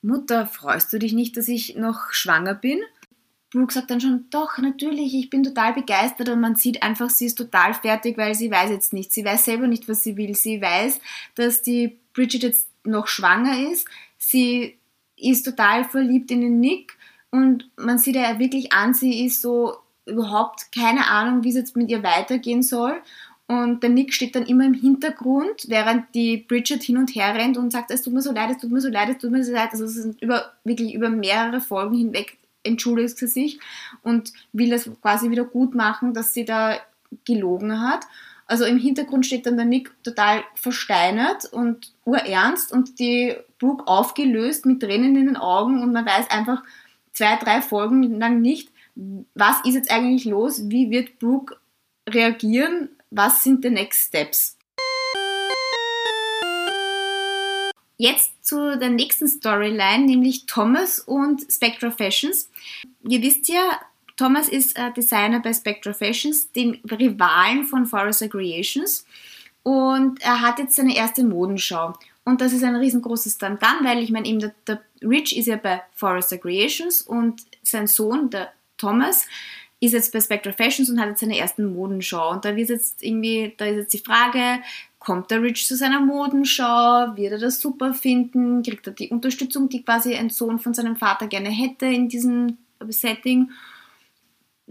Mutter, 0.00 0.46
freust 0.46 0.90
du 0.92 0.98
dich 0.98 1.12
nicht, 1.12 1.36
dass 1.36 1.48
ich 1.48 1.76
noch 1.76 2.10
schwanger 2.12 2.54
bin? 2.54 2.78
Brooke 3.50 3.72
sagt 3.72 3.90
dann 3.90 4.00
schon, 4.00 4.26
doch, 4.30 4.58
natürlich, 4.58 5.14
ich 5.14 5.30
bin 5.30 5.42
total 5.42 5.72
begeistert 5.74 6.28
und 6.28 6.40
man 6.40 6.54
sieht 6.54 6.82
einfach, 6.82 7.10
sie 7.10 7.26
ist 7.26 7.36
total 7.36 7.74
fertig, 7.74 8.16
weil 8.16 8.34
sie 8.34 8.50
weiß 8.50 8.70
jetzt 8.70 8.92
nicht. 8.92 9.12
Sie 9.12 9.24
weiß 9.24 9.44
selber 9.44 9.66
nicht, 9.66 9.88
was 9.88 10.02
sie 10.02 10.16
will. 10.16 10.34
Sie 10.34 10.60
weiß, 10.60 11.00
dass 11.34 11.62
die 11.62 11.98
Bridget 12.12 12.42
jetzt 12.42 12.68
noch 12.84 13.06
schwanger 13.06 13.70
ist. 13.70 13.86
Sie 14.18 14.78
ist 15.16 15.44
total 15.44 15.84
verliebt 15.84 16.30
in 16.30 16.40
den 16.40 16.60
Nick 16.60 16.96
und 17.30 17.70
man 17.76 17.98
sieht 17.98 18.16
ja 18.16 18.38
wirklich 18.38 18.72
an, 18.72 18.94
sie 18.94 19.24
ist 19.24 19.42
so 19.42 19.76
überhaupt 20.06 20.72
keine 20.72 21.06
Ahnung, 21.06 21.44
wie 21.44 21.50
es 21.50 21.54
jetzt 21.54 21.76
mit 21.76 21.90
ihr 21.90 22.02
weitergehen 22.02 22.62
soll. 22.62 23.00
Und 23.46 23.82
der 23.82 23.90
Nick 23.90 24.12
steht 24.12 24.34
dann 24.34 24.44
immer 24.44 24.66
im 24.66 24.74
Hintergrund, 24.74 25.66
während 25.68 26.14
die 26.14 26.36
Bridget 26.36 26.82
hin 26.82 26.98
und 26.98 27.14
her 27.14 27.34
rennt 27.34 27.56
und 27.56 27.70
sagt, 27.70 27.90
es 27.90 28.02
tut 28.02 28.12
mir 28.12 28.20
so 28.20 28.30
leid, 28.30 28.50
es 28.50 28.58
tut 28.58 28.70
mir 28.70 28.80
so 28.80 28.90
leid, 28.90 29.08
es 29.08 29.18
tut 29.18 29.30
mir 29.30 29.42
so 29.42 29.52
leid. 29.52 29.70
Also 29.72 29.84
es 29.84 29.94
sind 29.94 30.20
über, 30.20 30.52
wirklich 30.64 30.92
über 30.92 31.08
mehrere 31.08 31.60
Folgen 31.60 31.96
hinweg 31.96 32.38
entschuldigt 32.62 33.16
sie 33.16 33.26
sich 33.26 33.58
und 34.02 34.32
will 34.52 34.70
das 34.70 34.90
quasi 35.00 35.30
wieder 35.30 35.44
gut 35.44 35.74
machen, 35.74 36.12
dass 36.12 36.34
sie 36.34 36.44
da 36.44 36.76
gelogen 37.24 37.80
hat. 37.80 38.04
Also 38.50 38.64
im 38.64 38.78
Hintergrund 38.78 39.26
steht 39.26 39.44
dann 39.44 39.58
der 39.58 39.66
Nick 39.66 39.92
total 40.02 40.42
versteinert 40.54 41.44
und 41.52 41.92
urernst 42.06 42.72
und 42.72 42.98
die 42.98 43.36
Brooke 43.58 43.86
aufgelöst 43.86 44.64
mit 44.64 44.80
Tränen 44.80 45.16
in 45.16 45.26
den 45.26 45.36
Augen 45.36 45.82
und 45.82 45.92
man 45.92 46.06
weiß 46.06 46.30
einfach 46.30 46.62
zwei, 47.12 47.36
drei 47.36 47.60
Folgen 47.60 48.18
lang 48.18 48.40
nicht, 48.40 48.70
was 49.34 49.60
ist 49.66 49.74
jetzt 49.74 49.90
eigentlich 49.90 50.24
los, 50.24 50.70
wie 50.70 50.90
wird 50.90 51.18
Brooke 51.18 51.58
reagieren, 52.08 52.88
was 53.10 53.44
sind 53.44 53.64
die 53.64 53.70
Next 53.70 54.08
Steps. 54.08 54.56
Jetzt 57.98 58.46
zu 58.46 58.78
der 58.78 58.90
nächsten 58.90 59.28
Storyline, 59.28 60.06
nämlich 60.06 60.46
Thomas 60.46 61.00
und 61.00 61.44
Spectra 61.52 61.90
Fashions. 61.90 62.48
Ihr 63.06 63.20
wisst 63.20 63.48
ja, 63.48 63.78
Thomas 64.18 64.48
ist 64.48 64.76
äh, 64.76 64.92
Designer 64.92 65.40
bei 65.40 65.54
Spectra 65.54 65.92
Fashions, 65.94 66.50
dem 66.50 66.78
Rivalen 66.90 67.64
von 67.64 67.86
Forest 67.86 68.28
Creations. 68.30 69.06
Und 69.62 70.20
er 70.20 70.40
hat 70.40 70.58
jetzt 70.58 70.76
seine 70.76 70.94
erste 70.94 71.24
Modenschau. 71.24 71.94
Und 72.24 72.40
das 72.40 72.52
ist 72.52 72.64
ein 72.64 72.76
riesengroßes 72.76 73.38
dann 73.38 73.58
weil 73.60 74.02
ich 74.02 74.10
meine, 74.10 74.36
der, 74.38 74.54
der 74.66 74.82
Rich 75.02 75.38
ist 75.38 75.46
ja 75.46 75.56
bei 75.56 75.82
Forest 75.94 76.38
Creations 76.42 77.02
und 77.02 77.42
sein 77.62 77.86
Sohn, 77.86 78.28
der 78.28 78.52
Thomas, 78.76 79.26
ist 79.80 79.92
jetzt 79.92 80.12
bei 80.12 80.20
Spectra 80.20 80.52
Fashions 80.52 80.90
und 80.90 81.00
hat 81.00 81.10
jetzt 81.10 81.20
seine 81.20 81.38
ersten 81.38 81.72
Modenschau. 81.72 82.32
Und 82.32 82.44
da 82.44 82.56
wird 82.56 82.70
jetzt 82.70 83.02
irgendwie, 83.02 83.54
da 83.56 83.66
ist 83.66 83.76
jetzt 83.76 83.94
die 83.94 83.98
Frage, 83.98 84.60
kommt 84.98 85.30
der 85.30 85.42
Rich 85.42 85.66
zu 85.66 85.76
seiner 85.76 86.00
Modenschau? 86.00 87.16
Wird 87.16 87.32
er 87.32 87.38
das 87.38 87.60
super 87.60 87.94
finden? 87.94 88.64
Kriegt 88.64 88.88
er 88.88 88.94
die 88.94 89.10
Unterstützung, 89.10 89.68
die 89.68 89.84
quasi 89.84 90.16
ein 90.16 90.30
Sohn 90.30 90.58
von 90.58 90.74
seinem 90.74 90.96
Vater 90.96 91.28
gerne 91.28 91.50
hätte 91.50 91.86
in 91.86 92.08
diesem 92.08 92.58
Setting? 92.88 93.50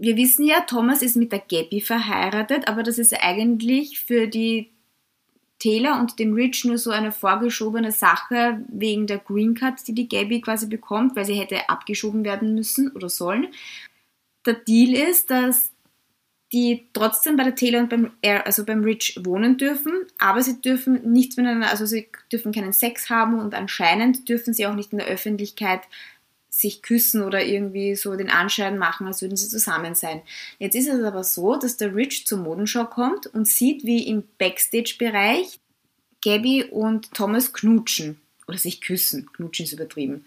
Wir 0.00 0.16
wissen 0.16 0.46
ja, 0.46 0.60
Thomas 0.60 1.02
ist 1.02 1.16
mit 1.16 1.32
der 1.32 1.40
Gabby 1.40 1.80
verheiratet, 1.80 2.68
aber 2.68 2.84
das 2.84 2.98
ist 2.98 3.12
eigentlich 3.20 3.98
für 3.98 4.28
die 4.28 4.70
Taylor 5.58 5.98
und 5.98 6.20
den 6.20 6.34
Rich 6.34 6.64
nur 6.64 6.78
so 6.78 6.92
eine 6.92 7.10
vorgeschobene 7.10 7.90
Sache 7.90 8.62
wegen 8.68 9.08
der 9.08 9.18
Green 9.18 9.54
Card, 9.54 9.86
die 9.88 9.94
die 9.94 10.08
Gabby 10.08 10.40
quasi 10.40 10.68
bekommt, 10.68 11.16
weil 11.16 11.24
sie 11.24 11.34
hätte 11.34 11.68
abgeschoben 11.68 12.24
werden 12.24 12.54
müssen 12.54 12.92
oder 12.92 13.08
sollen. 13.08 13.48
Der 14.46 14.54
Deal 14.54 14.94
ist, 14.94 15.30
dass 15.30 15.72
die 16.52 16.86
trotzdem 16.92 17.36
bei 17.36 17.42
der 17.42 17.56
Taylor 17.56 17.80
und 17.80 17.90
beim, 17.90 18.12
also 18.44 18.64
beim 18.64 18.84
Rich 18.84 19.20
wohnen 19.22 19.58
dürfen, 19.58 19.92
aber 20.18 20.42
sie 20.42 20.60
dürfen 20.60 21.10
nichts 21.10 21.36
miteinander, 21.36 21.70
also 21.70 21.86
sie 21.86 22.08
dürfen 22.32 22.52
keinen 22.52 22.72
Sex 22.72 23.10
haben 23.10 23.38
und 23.38 23.52
anscheinend 23.54 24.28
dürfen 24.28 24.54
sie 24.54 24.66
auch 24.66 24.74
nicht 24.74 24.92
in 24.92 24.98
der 24.98 25.08
Öffentlichkeit 25.08 25.82
sich 26.58 26.82
küssen 26.82 27.22
oder 27.22 27.44
irgendwie 27.44 27.94
so 27.94 28.16
den 28.16 28.30
Anschein 28.30 28.78
machen, 28.78 29.06
als 29.06 29.22
würden 29.22 29.36
sie 29.36 29.48
zusammen 29.48 29.94
sein. 29.94 30.22
Jetzt 30.58 30.74
ist 30.74 30.88
es 30.88 31.04
aber 31.04 31.22
so, 31.22 31.54
dass 31.54 31.76
der 31.76 31.94
Rich 31.94 32.26
zur 32.26 32.38
Modenschau 32.38 32.84
kommt 32.84 33.28
und 33.28 33.46
sieht, 33.46 33.84
wie 33.84 34.08
im 34.08 34.24
Backstage-Bereich 34.38 35.60
Gabby 36.24 36.64
und 36.64 37.14
Thomas 37.14 37.52
knutschen 37.52 38.20
oder 38.48 38.58
sich 38.58 38.80
küssen. 38.80 39.30
Knutschen 39.34 39.66
ist 39.66 39.72
übertrieben. 39.72 40.24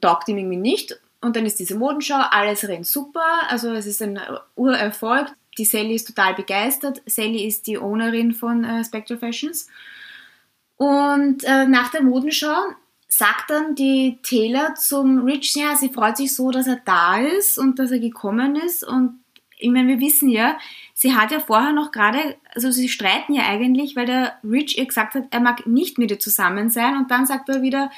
Taugt 0.00 0.28
ihm 0.28 0.38
irgendwie 0.38 0.56
nicht 0.56 1.00
und 1.20 1.34
dann 1.34 1.46
ist 1.46 1.58
diese 1.58 1.74
Modenschau, 1.74 2.20
alles 2.30 2.68
rennt 2.68 2.86
super, 2.86 3.48
also 3.48 3.72
es 3.72 3.86
ist 3.86 4.02
ein 4.02 4.20
Urerfolg. 4.54 5.32
Die 5.58 5.64
Sally 5.64 5.96
ist 5.96 6.06
total 6.06 6.34
begeistert. 6.34 7.02
Sally 7.06 7.44
ist 7.44 7.66
die 7.66 7.76
Ownerin 7.76 8.32
von 8.32 8.62
äh, 8.62 8.84
Spectral 8.84 9.18
Fashions. 9.18 9.66
Und 10.76 11.42
äh, 11.42 11.66
nach 11.66 11.90
der 11.90 12.02
Modenschau 12.02 12.56
sagt 13.12 13.50
dann 13.50 13.74
die 13.74 14.18
Taylor 14.22 14.74
zum 14.74 15.18
Rich, 15.24 15.54
ja, 15.54 15.76
sie 15.76 15.90
freut 15.90 16.16
sich 16.16 16.34
so, 16.34 16.50
dass 16.50 16.66
er 16.66 16.80
da 16.82 17.18
ist 17.18 17.58
und 17.58 17.78
dass 17.78 17.90
er 17.90 17.98
gekommen 17.98 18.56
ist. 18.56 18.84
Und 18.84 19.20
ich 19.58 19.70
meine, 19.70 19.88
wir 19.88 20.00
wissen 20.00 20.30
ja, 20.30 20.56
sie 20.94 21.14
hat 21.14 21.30
ja 21.30 21.38
vorher 21.38 21.74
noch 21.74 21.92
gerade, 21.92 22.36
also 22.54 22.70
sie 22.70 22.88
streiten 22.88 23.34
ja 23.34 23.42
eigentlich, 23.42 23.96
weil 23.96 24.06
der 24.06 24.38
Rich 24.42 24.78
ihr 24.78 24.86
gesagt 24.86 25.14
hat, 25.14 25.24
er 25.30 25.40
mag 25.40 25.66
nicht 25.66 25.98
mit 25.98 26.10
ihr 26.10 26.20
zusammen 26.20 26.70
sein. 26.70 26.96
Und 26.96 27.10
dann 27.10 27.26
sagt 27.26 27.50
er 27.50 27.60
wieder, 27.60 27.90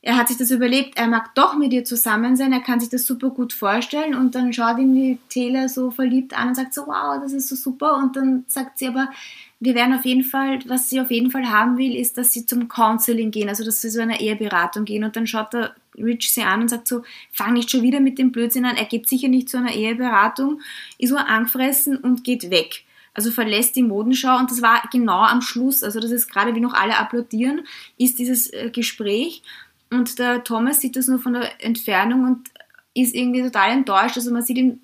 er 0.00 0.16
hat 0.16 0.28
sich 0.28 0.38
das 0.38 0.50
überlebt, 0.50 0.96
er 0.96 1.08
mag 1.08 1.34
doch 1.34 1.54
mit 1.54 1.74
ihr 1.74 1.84
zusammen 1.84 2.34
sein, 2.34 2.50
er 2.54 2.60
kann 2.60 2.80
sich 2.80 2.88
das 2.88 3.04
super 3.04 3.28
gut 3.28 3.52
vorstellen 3.52 4.14
und 4.14 4.34
dann 4.34 4.54
schaut 4.54 4.78
ihn 4.78 4.94
die 4.94 5.18
Taylor 5.28 5.68
so 5.68 5.90
verliebt 5.90 6.32
an 6.38 6.48
und 6.48 6.54
sagt 6.54 6.72
so, 6.72 6.86
wow, 6.86 7.20
das 7.20 7.32
ist 7.32 7.48
so 7.48 7.56
super 7.56 7.96
und 7.96 8.16
dann 8.16 8.44
sagt 8.46 8.78
sie 8.78 8.88
aber, 8.88 9.10
wir 9.60 9.74
werden 9.74 9.94
auf 9.94 10.04
jeden 10.04 10.24
Fall, 10.24 10.60
was 10.66 10.88
sie 10.88 11.00
auf 11.00 11.10
jeden 11.10 11.30
Fall 11.30 11.50
haben 11.50 11.78
will, 11.78 11.96
ist, 11.96 12.16
dass 12.16 12.32
sie 12.32 12.46
zum 12.46 12.68
Counseling 12.68 13.30
gehen, 13.32 13.48
also 13.48 13.64
dass 13.64 13.80
sie 13.80 13.90
so 13.90 14.00
eine 14.00 14.20
Eheberatung 14.20 14.84
gehen. 14.84 15.02
Und 15.02 15.16
dann 15.16 15.26
schaut 15.26 15.52
der 15.52 15.74
Rich 15.96 16.32
sie 16.32 16.42
an 16.42 16.62
und 16.62 16.68
sagt 16.68 16.86
so, 16.86 17.02
fang 17.32 17.54
nicht 17.54 17.70
schon 17.70 17.82
wieder 17.82 17.98
mit 17.98 18.18
dem 18.18 18.30
Blödsinn 18.30 18.64
an, 18.64 18.76
er 18.76 18.84
geht 18.84 19.08
sicher 19.08 19.26
nicht 19.26 19.48
zu 19.48 19.56
einer 19.56 19.74
Eheberatung, 19.74 20.60
ist 20.98 21.10
nur 21.10 21.26
angefressen 21.26 21.96
und 21.96 22.22
geht 22.22 22.50
weg. 22.50 22.84
Also 23.14 23.32
verlässt 23.32 23.74
die 23.74 23.82
Modenschau. 23.82 24.38
Und 24.38 24.52
das 24.52 24.62
war 24.62 24.80
genau 24.92 25.22
am 25.22 25.42
Schluss, 25.42 25.82
also 25.82 25.98
das 25.98 26.12
ist 26.12 26.30
gerade 26.30 26.54
wie 26.54 26.60
noch 26.60 26.74
alle 26.74 26.96
applaudieren, 26.96 27.66
ist 27.96 28.20
dieses 28.20 28.52
äh, 28.52 28.70
Gespräch. 28.70 29.42
Und 29.90 30.20
der 30.20 30.44
Thomas 30.44 30.80
sieht 30.80 30.94
das 30.94 31.08
nur 31.08 31.18
von 31.18 31.32
der 31.32 31.64
Entfernung 31.64 32.24
und 32.24 32.48
ist 32.94 33.14
irgendwie 33.14 33.42
total 33.42 33.70
enttäuscht. 33.70 34.16
Also 34.16 34.30
man 34.30 34.42
sieht 34.42 34.58
ihn, 34.58 34.80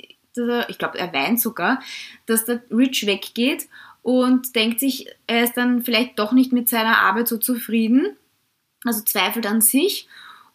ich 0.68 0.78
glaube, 0.78 0.98
er 0.98 1.12
weint 1.12 1.40
sogar, 1.40 1.80
dass 2.26 2.44
der 2.44 2.62
Rich 2.72 3.06
weggeht 3.06 3.68
und 4.04 4.54
denkt 4.54 4.80
sich, 4.80 5.06
er 5.26 5.44
ist 5.44 5.56
dann 5.56 5.82
vielleicht 5.82 6.18
doch 6.18 6.32
nicht 6.32 6.52
mit 6.52 6.68
seiner 6.68 6.98
Arbeit 6.98 7.26
so 7.26 7.38
zufrieden. 7.38 8.14
Also 8.84 9.00
zweifelt 9.02 9.46
an 9.46 9.62
sich. 9.62 10.06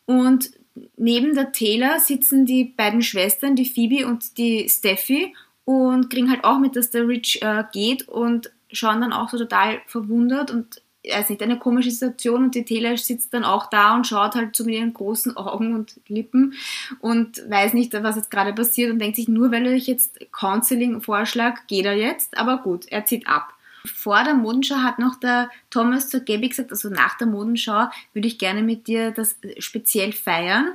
Und 0.06 0.52
neben 0.98 1.34
der 1.34 1.52
Taylor 1.52 2.00
sitzen 2.00 2.46
die 2.46 2.64
beiden 2.64 3.02
Schwestern, 3.02 3.56
die 3.56 3.66
Phoebe 3.66 4.06
und 4.06 4.38
die 4.38 4.70
Steffi, 4.70 5.34
und 5.66 6.10
kriegen 6.10 6.30
halt 6.30 6.44
auch 6.44 6.60
mit, 6.60 6.76
dass 6.76 6.92
der 6.92 7.08
Rich 7.08 7.42
äh, 7.42 7.64
geht 7.72 8.08
und 8.08 8.52
schauen 8.72 9.02
dann 9.02 9.14
auch 9.14 9.30
so 9.30 9.38
total 9.38 9.82
verwundert 9.88 10.52
und 10.52 10.82
weiß 11.08 11.30
nicht, 11.30 11.42
eine 11.42 11.58
komische 11.58 11.92
Situation 11.92 12.46
und 12.46 12.56
die 12.56 12.66
Taylor 12.66 12.98
sitzt 12.98 13.34
dann 13.34 13.44
auch 13.44 13.70
da 13.70 13.96
und 13.96 14.06
schaut 14.06 14.36
halt 14.36 14.56
so 14.56 14.66
mit 14.66 14.76
ihren 14.76 14.94
großen 14.94 15.38
Augen 15.38 15.74
und 15.74 16.00
Lippen 16.08 16.54
und 17.00 17.42
weiß 17.50 17.74
nicht, 17.74 17.94
was 17.94 18.18
jetzt 18.18 18.32
gerade 18.32 18.54
passiert 18.54 18.92
und 18.92 19.00
denkt 19.00 19.16
sich, 19.16 19.28
nur 19.28 19.52
weil 19.52 19.68
ich 19.68 19.88
jetzt 19.88 20.20
Counseling 20.32 21.02
vorschlag, 21.02 21.68
geht 21.68 21.86
er 21.86 21.96
jetzt, 21.96 22.38
aber 22.38 22.58
gut, 22.58 22.86
er 22.90 23.06
zieht 23.06 23.28
ab. 23.28 23.54
Vor 23.86 24.24
der 24.24 24.34
Modenschau 24.34 24.78
hat 24.78 25.00
noch 25.00 25.16
der 25.16 25.50
Thomas 25.70 26.10
zur 26.10 26.20
Gabby 26.20 26.50
gesagt, 26.50 26.72
also 26.72 26.90
nach 26.90 27.18
der 27.18 27.28
Modenschau 27.28 27.88
würde 28.14 28.28
ich 28.28 28.38
gerne 28.38 28.62
mit 28.62 28.88
dir 28.88 29.12
das 29.12 29.38
speziell 29.60 30.12
feiern. 30.12 30.74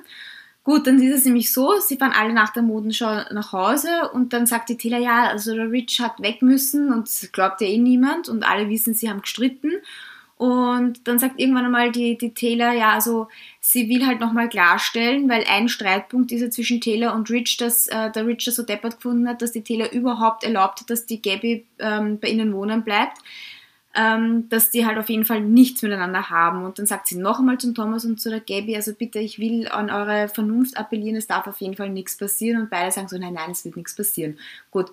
Gut, 0.62 0.87
dann 0.87 0.99
ist 0.99 1.14
es 1.14 1.25
nämlich 1.26 1.52
so, 1.52 1.78
sie 1.78 1.99
fahren 1.99 2.14
alle 2.16 2.33
nach 2.33 2.50
der 2.50 2.62
Modenschau 2.62 3.25
nach 3.31 3.52
Hause 3.52 4.09
und 4.14 4.33
dann 4.33 4.47
sagt 4.47 4.71
die 4.71 4.78
Taylor, 4.78 4.99
ja, 4.99 5.28
also 5.28 5.54
der 5.54 5.71
Rich 5.71 6.00
hat 6.00 6.23
weg 6.23 6.40
müssen 6.40 6.90
und 6.90 7.11
glaubt 7.33 7.61
ja 7.61 7.66
eh 7.66 7.76
niemand 7.76 8.31
und 8.31 8.45
alle 8.45 8.71
wissen, 8.71 8.95
sie 8.95 9.11
haben 9.11 9.21
gestritten. 9.21 9.73
Und 10.37 11.07
dann 11.07 11.21
sagt 11.21 11.38
irgendwann 11.38 11.67
einmal 11.67 11.93
die, 11.93 12.19
die 12.19 12.35
Taylor, 12.35 12.73
ja, 12.73 12.93
also 12.93 13.29
sie 13.61 13.88
will 13.88 14.05
halt 14.05 14.19
nochmal 14.19 14.49
klarstellen, 14.49 15.29
weil 15.29 15.45
ein 15.49 15.69
Streitpunkt 15.69 16.33
ist 16.33 16.41
ja 16.41 16.50
zwischen 16.50 16.81
Taylor 16.81 17.14
und 17.14 17.31
Rich, 17.31 17.57
dass 17.59 17.87
äh, 17.87 18.11
der 18.11 18.26
Rich 18.26 18.45
das 18.47 18.57
so 18.57 18.64
deppert 18.64 18.97
gefunden 18.97 19.29
hat, 19.29 19.43
dass 19.43 19.53
die 19.53 19.62
Taylor 19.62 19.93
überhaupt 19.93 20.43
erlaubt 20.43 20.81
hat, 20.81 20.91
dass 20.91 21.07
die 21.07 21.23
Gabby 21.23 21.67
ähm, 21.79 22.19
bei 22.19 22.29
ihnen 22.29 22.53
wohnen 22.53 22.83
bleibt, 22.83 23.19
ähm, 23.95 24.49
dass 24.49 24.71
die 24.71 24.85
halt 24.85 24.99
auf 24.99 25.09
jeden 25.09 25.25
Fall 25.25 25.41
nichts 25.41 25.83
miteinander 25.83 26.29
haben. 26.31 26.64
Und 26.64 26.81
dann 26.81 26.87
sagt 26.87 27.07
sie 27.07 27.17
noch 27.17 27.38
einmal 27.38 27.59
zum 27.59 27.76
Thomas 27.76 28.05
und 28.05 28.21
zu 28.21 28.29
der 28.29 28.41
Gabby, 28.41 28.75
also 28.75 28.93
bitte, 28.93 29.21
ich 29.21 29.38
will 29.38 29.69
an 29.69 29.88
eure 29.88 30.29
Vernunft 30.29 30.76
appellieren, 30.76 31.17
es 31.17 31.29
darf 31.29 31.47
auf 31.47 31.61
jeden 31.61 31.76
Fall 31.76 31.91
nichts 31.91 32.17
passieren. 32.17 32.62
Und 32.62 32.71
beide 32.71 32.91
sagen 32.91 33.07
so, 33.07 33.17
nein, 33.17 33.35
nein, 33.35 33.53
es 33.53 33.64
wird 33.64 33.76
nichts 33.76 33.95
passieren. 33.95 34.37
Gut, 34.73 34.91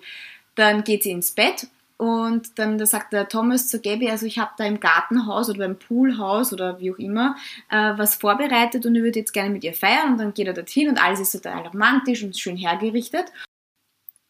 dann 0.54 0.84
geht 0.84 1.02
sie 1.02 1.10
ins 1.10 1.32
Bett 1.32 1.66
und 1.96 2.58
dann 2.58 2.78
da 2.78 2.86
sagt 2.86 3.12
der 3.12 3.28
Thomas 3.28 3.68
zu 3.68 3.80
Gabby, 3.80 4.10
also 4.10 4.26
ich 4.26 4.38
habe 4.38 4.52
da 4.58 4.64
im 4.64 4.80
Gartenhaus 4.80 5.48
oder 5.48 5.58
beim 5.58 5.78
Poolhaus 5.78 6.52
oder 6.52 6.80
wie 6.80 6.92
auch 6.92 6.98
immer 6.98 7.36
äh, 7.70 7.92
was 7.96 8.16
vorbereitet 8.16 8.86
und 8.86 8.94
ich 8.96 9.02
würde 9.02 9.20
jetzt 9.20 9.32
gerne 9.32 9.50
mit 9.50 9.62
ihr 9.64 9.74
feiern. 9.74 10.12
Und 10.12 10.18
dann 10.18 10.34
geht 10.34 10.46
er 10.46 10.54
dorthin 10.54 10.88
und 10.88 11.02
alles 11.02 11.20
ist 11.20 11.32
total 11.32 11.66
romantisch 11.66 12.24
und 12.24 12.36
schön 12.36 12.56
hergerichtet. 12.56 13.26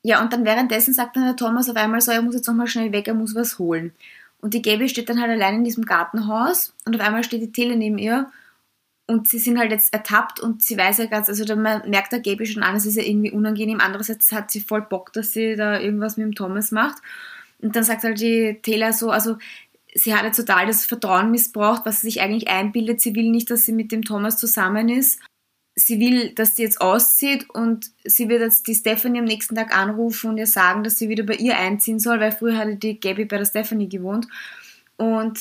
Ja, 0.04 0.20
und 0.22 0.32
dann 0.32 0.44
währenddessen 0.44 0.94
sagt 0.94 1.16
dann 1.16 1.24
der 1.24 1.36
Thomas 1.36 1.68
auf 1.70 1.76
einmal 1.76 2.00
so, 2.00 2.10
er 2.12 2.22
muss 2.22 2.34
jetzt 2.34 2.48
nochmal 2.48 2.66
schnell 2.66 2.92
weg, 2.92 3.08
er 3.08 3.14
muss 3.14 3.34
was 3.34 3.58
holen. 3.58 3.92
Und 4.40 4.54
die 4.54 4.62
Gabby 4.62 4.88
steht 4.88 5.08
dann 5.08 5.20
halt 5.20 5.30
allein 5.30 5.56
in 5.56 5.64
diesem 5.64 5.84
Gartenhaus 5.84 6.74
und 6.84 6.94
auf 6.96 7.00
einmal 7.00 7.24
steht 7.24 7.42
die 7.42 7.52
Tele 7.52 7.76
neben 7.76 7.98
ihr 7.98 8.30
Und 9.06 9.28
sie 9.28 9.38
sind 9.38 9.58
halt 9.58 9.72
jetzt 9.72 9.92
ertappt 9.92 10.40
und 10.40 10.62
sie 10.62 10.76
weiß 10.78 10.98
ja 10.98 11.06
ganz, 11.06 11.28
also 11.28 11.44
da 11.44 11.54
merkt 11.56 12.12
der 12.12 12.20
Gabi 12.20 12.46
schon 12.46 12.62
an, 12.62 12.76
es 12.76 12.86
ist 12.86 12.96
ja 12.96 13.02
irgendwie 13.02 13.32
unangenehm. 13.32 13.80
Andererseits 13.80 14.32
hat 14.32 14.50
sie 14.50 14.60
voll 14.60 14.82
Bock, 14.82 15.12
dass 15.12 15.32
sie 15.32 15.56
da 15.56 15.78
irgendwas 15.78 16.16
mit 16.16 16.26
dem 16.26 16.34
Thomas 16.34 16.70
macht. 16.72 17.02
Und 17.62 17.76
dann 17.76 17.84
sagt 17.84 18.02
halt 18.02 18.20
die 18.20 18.58
Taylor 18.62 18.92
so, 18.92 19.10
also 19.10 19.36
sie 19.94 20.14
hat 20.14 20.24
ja 20.24 20.30
total 20.30 20.66
das 20.66 20.84
Vertrauen 20.84 21.30
missbraucht, 21.30 21.86
was 21.86 22.00
sie 22.00 22.08
sich 22.08 22.20
eigentlich 22.20 22.48
einbildet. 22.48 23.00
Sie 23.00 23.14
will 23.14 23.30
nicht, 23.30 23.50
dass 23.50 23.64
sie 23.64 23.72
mit 23.72 23.92
dem 23.92 24.02
Thomas 24.02 24.36
zusammen 24.36 24.88
ist. 24.88 25.20
Sie 25.74 26.00
will, 26.00 26.34
dass 26.34 26.56
sie 26.56 26.62
jetzt 26.62 26.80
auszieht 26.80 27.48
und 27.48 27.90
sie 28.04 28.28
wird 28.28 28.42
jetzt 28.42 28.66
die 28.66 28.74
Stephanie 28.74 29.20
am 29.20 29.24
nächsten 29.24 29.54
Tag 29.54 29.74
anrufen 29.74 30.30
und 30.30 30.36
ihr 30.36 30.46
sagen, 30.46 30.84
dass 30.84 30.98
sie 30.98 31.08
wieder 31.08 31.24
bei 31.24 31.34
ihr 31.34 31.56
einziehen 31.56 31.98
soll, 31.98 32.20
weil 32.20 32.32
früher 32.32 32.58
hatte 32.58 32.76
die 32.76 33.00
Gabby 33.00 33.24
bei 33.24 33.38
der 33.38 33.46
Stephanie 33.46 33.88
gewohnt. 33.88 34.26
Und 34.96 35.38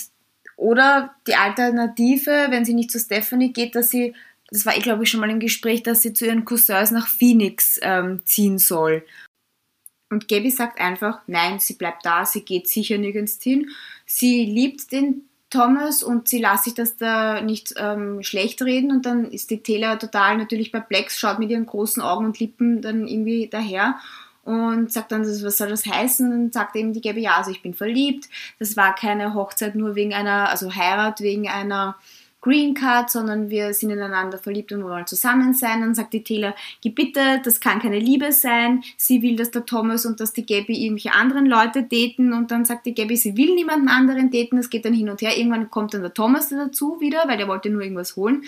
oder 0.56 1.16
die 1.28 1.36
Alternative, 1.36 2.48
wenn 2.50 2.64
sie 2.64 2.76
nicht 2.76 2.92
zu 2.92 3.00
Stephanie 3.00 3.52
geht, 3.52 3.76
dass 3.76 3.90
sie, 3.90 4.14
das 4.50 4.66
war 4.66 4.78
ich 4.78 4.84
glaube 4.84 5.04
ich 5.04 5.10
schon 5.10 5.20
mal 5.20 5.30
im 5.30 5.40
Gespräch, 5.40 5.84
dass 5.84 6.02
sie 6.02 6.14
zu 6.14 6.26
ihren 6.26 6.46
Cousins 6.46 6.92
nach 6.92 7.08
Phoenix 7.08 7.78
ähm, 7.82 8.22
ziehen 8.24 8.58
soll. 8.58 9.04
Und 10.12 10.28
Gabby 10.28 10.52
sagt 10.52 10.80
einfach, 10.80 11.22
nein, 11.26 11.60
sie 11.60 11.74
bleibt 11.74 12.06
da, 12.06 12.26
sie 12.26 12.42
geht 12.42 12.68
sicher 12.68 12.98
nirgends 12.98 13.42
hin. 13.42 13.70
Sie 14.06 14.46
liebt 14.46 14.92
den 14.92 15.24
Thomas 15.50 16.04
und 16.04 16.28
sie 16.28 16.40
lässt 16.40 16.66
sich 16.66 16.74
das 16.74 16.98
da 16.98 17.42
nicht 17.42 17.74
ähm, 17.78 18.22
schlecht 18.22 18.62
reden 18.62 18.92
und 18.92 19.06
dann 19.06 19.26
ist 19.26 19.50
die 19.50 19.64
Taylor 19.64 19.98
total 19.98 20.38
natürlich 20.38 20.72
perplex, 20.72 21.20
schaut 21.20 21.40
mit 21.40 21.50
ihren 21.50 21.66
großen 21.66 22.02
Augen 22.02 22.26
und 22.26 22.40
Lippen 22.40 22.82
dann 22.82 23.08
irgendwie 23.08 23.48
daher 23.48 23.96
und 24.44 24.92
sagt 24.92 25.12
dann, 25.12 25.22
was 25.24 25.58
soll 25.58 25.70
das 25.70 25.86
heißen? 25.86 26.32
Und 26.32 26.54
sagt 26.54 26.76
eben 26.76 26.94
die 26.94 27.02
Gabby, 27.02 27.22
ja, 27.22 27.38
also 27.38 27.52
ich 27.52 27.62
bin 27.62 27.74
verliebt. 27.74 28.28
Das 28.60 28.76
war 28.76 28.96
keine 28.96 29.34
Hochzeit 29.34 29.76
nur 29.76 29.96
wegen 29.96 30.14
einer, 30.14 30.50
also 30.50 30.74
Heirat 30.74 31.22
wegen 31.22 31.48
einer 31.48 31.96
Green 32.42 32.74
Card, 32.74 33.12
sondern 33.12 33.50
wir 33.50 33.74
sind 33.74 33.92
ineinander 33.92 34.40
verliebt 34.40 34.72
und 34.72 34.84
wollen 34.84 35.06
zusammen 35.06 35.54
sein. 35.54 35.82
Dann 35.82 35.94
sagt 35.94 36.14
die 36.14 36.24
Taylor, 36.24 36.56
bitte, 36.84 37.40
das 37.44 37.60
kann 37.60 37.80
keine 37.80 38.00
Liebe 38.00 38.32
sein. 38.32 38.84
Sie 38.98 39.22
will, 39.22 39.36
dass 39.36 39.52
der 39.52 39.66
Thomas 39.66 40.06
und 40.06 40.20
dass 40.20 40.34
die 40.34 40.46
Gabby 40.46 40.84
irgendwelche 40.84 41.14
anderen 41.14 41.46
Leute 41.46 41.84
daten 41.84 42.34
und 42.34 42.52
dann 42.52 42.66
sagt 42.66 42.86
die 42.88 42.96
Gabby, 42.96 43.16
sie 43.16 43.38
will 43.38 43.54
niemanden 43.54 43.90
anderen 43.90 44.32
daten. 44.32 44.58
Es 44.58 44.70
geht 44.70 44.86
dann 44.86 44.94
hin 44.94 45.10
und 45.10 45.22
her. 45.22 45.38
Irgendwann 45.38 45.70
kommt 45.70 45.94
dann 45.94 46.02
der 46.02 46.14
Thomas 46.14 46.50
dazu 46.50 47.00
wieder, 47.00 47.24
weil 47.28 47.38
der 47.38 47.48
wollte 47.48 47.70
nur 47.70 47.84
irgendwas 47.84 48.16
holen 48.16 48.44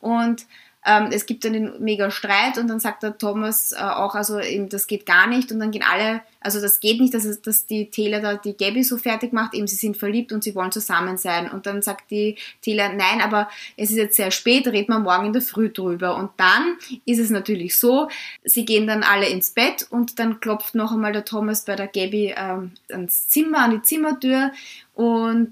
und 0.00 0.46
ähm, 0.86 1.08
es 1.12 1.24
gibt 1.24 1.44
dann 1.44 1.54
den 1.54 1.72
mega 1.82 2.10
Streit 2.10 2.58
und 2.58 2.68
dann 2.68 2.78
sagt 2.78 3.02
der 3.02 3.16
Thomas 3.16 3.72
äh, 3.72 3.76
auch, 3.76 4.14
also 4.14 4.38
eben, 4.38 4.68
das 4.68 4.86
geht 4.86 5.06
gar 5.06 5.26
nicht. 5.26 5.50
Und 5.50 5.58
dann 5.58 5.70
gehen 5.70 5.82
alle, 5.82 6.20
also 6.40 6.60
das 6.60 6.78
geht 6.78 7.00
nicht, 7.00 7.14
dass, 7.14 7.40
dass 7.40 7.66
die 7.66 7.90
Taylor 7.90 8.20
da 8.20 8.34
die 8.34 8.54
Gabby 8.54 8.84
so 8.84 8.98
fertig 8.98 9.32
macht, 9.32 9.54
eben 9.54 9.66
sie 9.66 9.76
sind 9.76 9.96
verliebt 9.96 10.30
und 10.30 10.44
sie 10.44 10.54
wollen 10.54 10.72
zusammen 10.72 11.16
sein. 11.16 11.50
Und 11.50 11.64
dann 11.64 11.80
sagt 11.80 12.10
die 12.10 12.36
Taylor, 12.62 12.90
nein, 12.90 13.22
aber 13.22 13.48
es 13.78 13.90
ist 13.90 13.96
jetzt 13.96 14.16
sehr 14.16 14.30
spät, 14.30 14.66
reden 14.66 14.92
wir 14.92 14.98
morgen 14.98 15.26
in 15.26 15.32
der 15.32 15.40
Früh 15.40 15.70
drüber. 15.70 16.16
Und 16.16 16.32
dann 16.36 16.76
ist 17.06 17.18
es 17.18 17.30
natürlich 17.30 17.78
so, 17.78 18.08
sie 18.44 18.66
gehen 18.66 18.86
dann 18.86 19.02
alle 19.02 19.28
ins 19.28 19.52
Bett 19.52 19.86
und 19.88 20.18
dann 20.18 20.40
klopft 20.40 20.74
noch 20.74 20.92
einmal 20.92 21.12
der 21.12 21.24
Thomas 21.24 21.64
bei 21.64 21.76
der 21.76 21.86
Gabby 21.86 22.34
ähm, 22.36 22.72
ans 22.90 23.28
Zimmer, 23.28 23.60
an 23.60 23.70
die 23.70 23.82
Zimmertür. 23.82 24.52
Und 24.92 25.48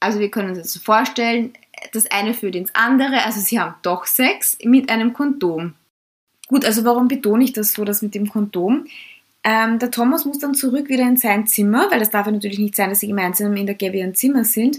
also 0.00 0.20
wir 0.20 0.30
können 0.30 0.50
uns 0.50 0.58
das 0.58 0.72
so 0.74 0.80
vorstellen, 0.80 1.54
das 1.92 2.10
eine 2.10 2.34
führt 2.34 2.56
ins 2.56 2.74
andere, 2.74 3.24
also 3.24 3.40
sie 3.40 3.58
haben 3.60 3.74
doch 3.82 4.06
Sex 4.06 4.58
mit 4.62 4.90
einem 4.90 5.12
Kondom. 5.12 5.74
Gut, 6.48 6.64
also 6.64 6.84
warum 6.84 7.08
betone 7.08 7.44
ich 7.44 7.52
das 7.52 7.72
so, 7.72 7.84
das 7.84 8.02
mit 8.02 8.14
dem 8.14 8.28
Kondom? 8.28 8.86
Ähm, 9.42 9.78
der 9.78 9.90
Thomas 9.90 10.24
muss 10.24 10.38
dann 10.38 10.54
zurück 10.54 10.88
wieder 10.88 11.04
in 11.04 11.16
sein 11.16 11.46
Zimmer, 11.46 11.90
weil 11.90 12.00
das 12.00 12.10
darf 12.10 12.26
ja 12.26 12.32
natürlich 12.32 12.58
nicht 12.58 12.76
sein, 12.76 12.90
dass 12.90 13.00
sie 13.00 13.08
gemeinsam 13.08 13.56
in 13.56 13.66
der 13.66 13.76
Gabby 13.76 14.02
ein 14.02 14.14
Zimmer 14.14 14.44
sind. 14.44 14.78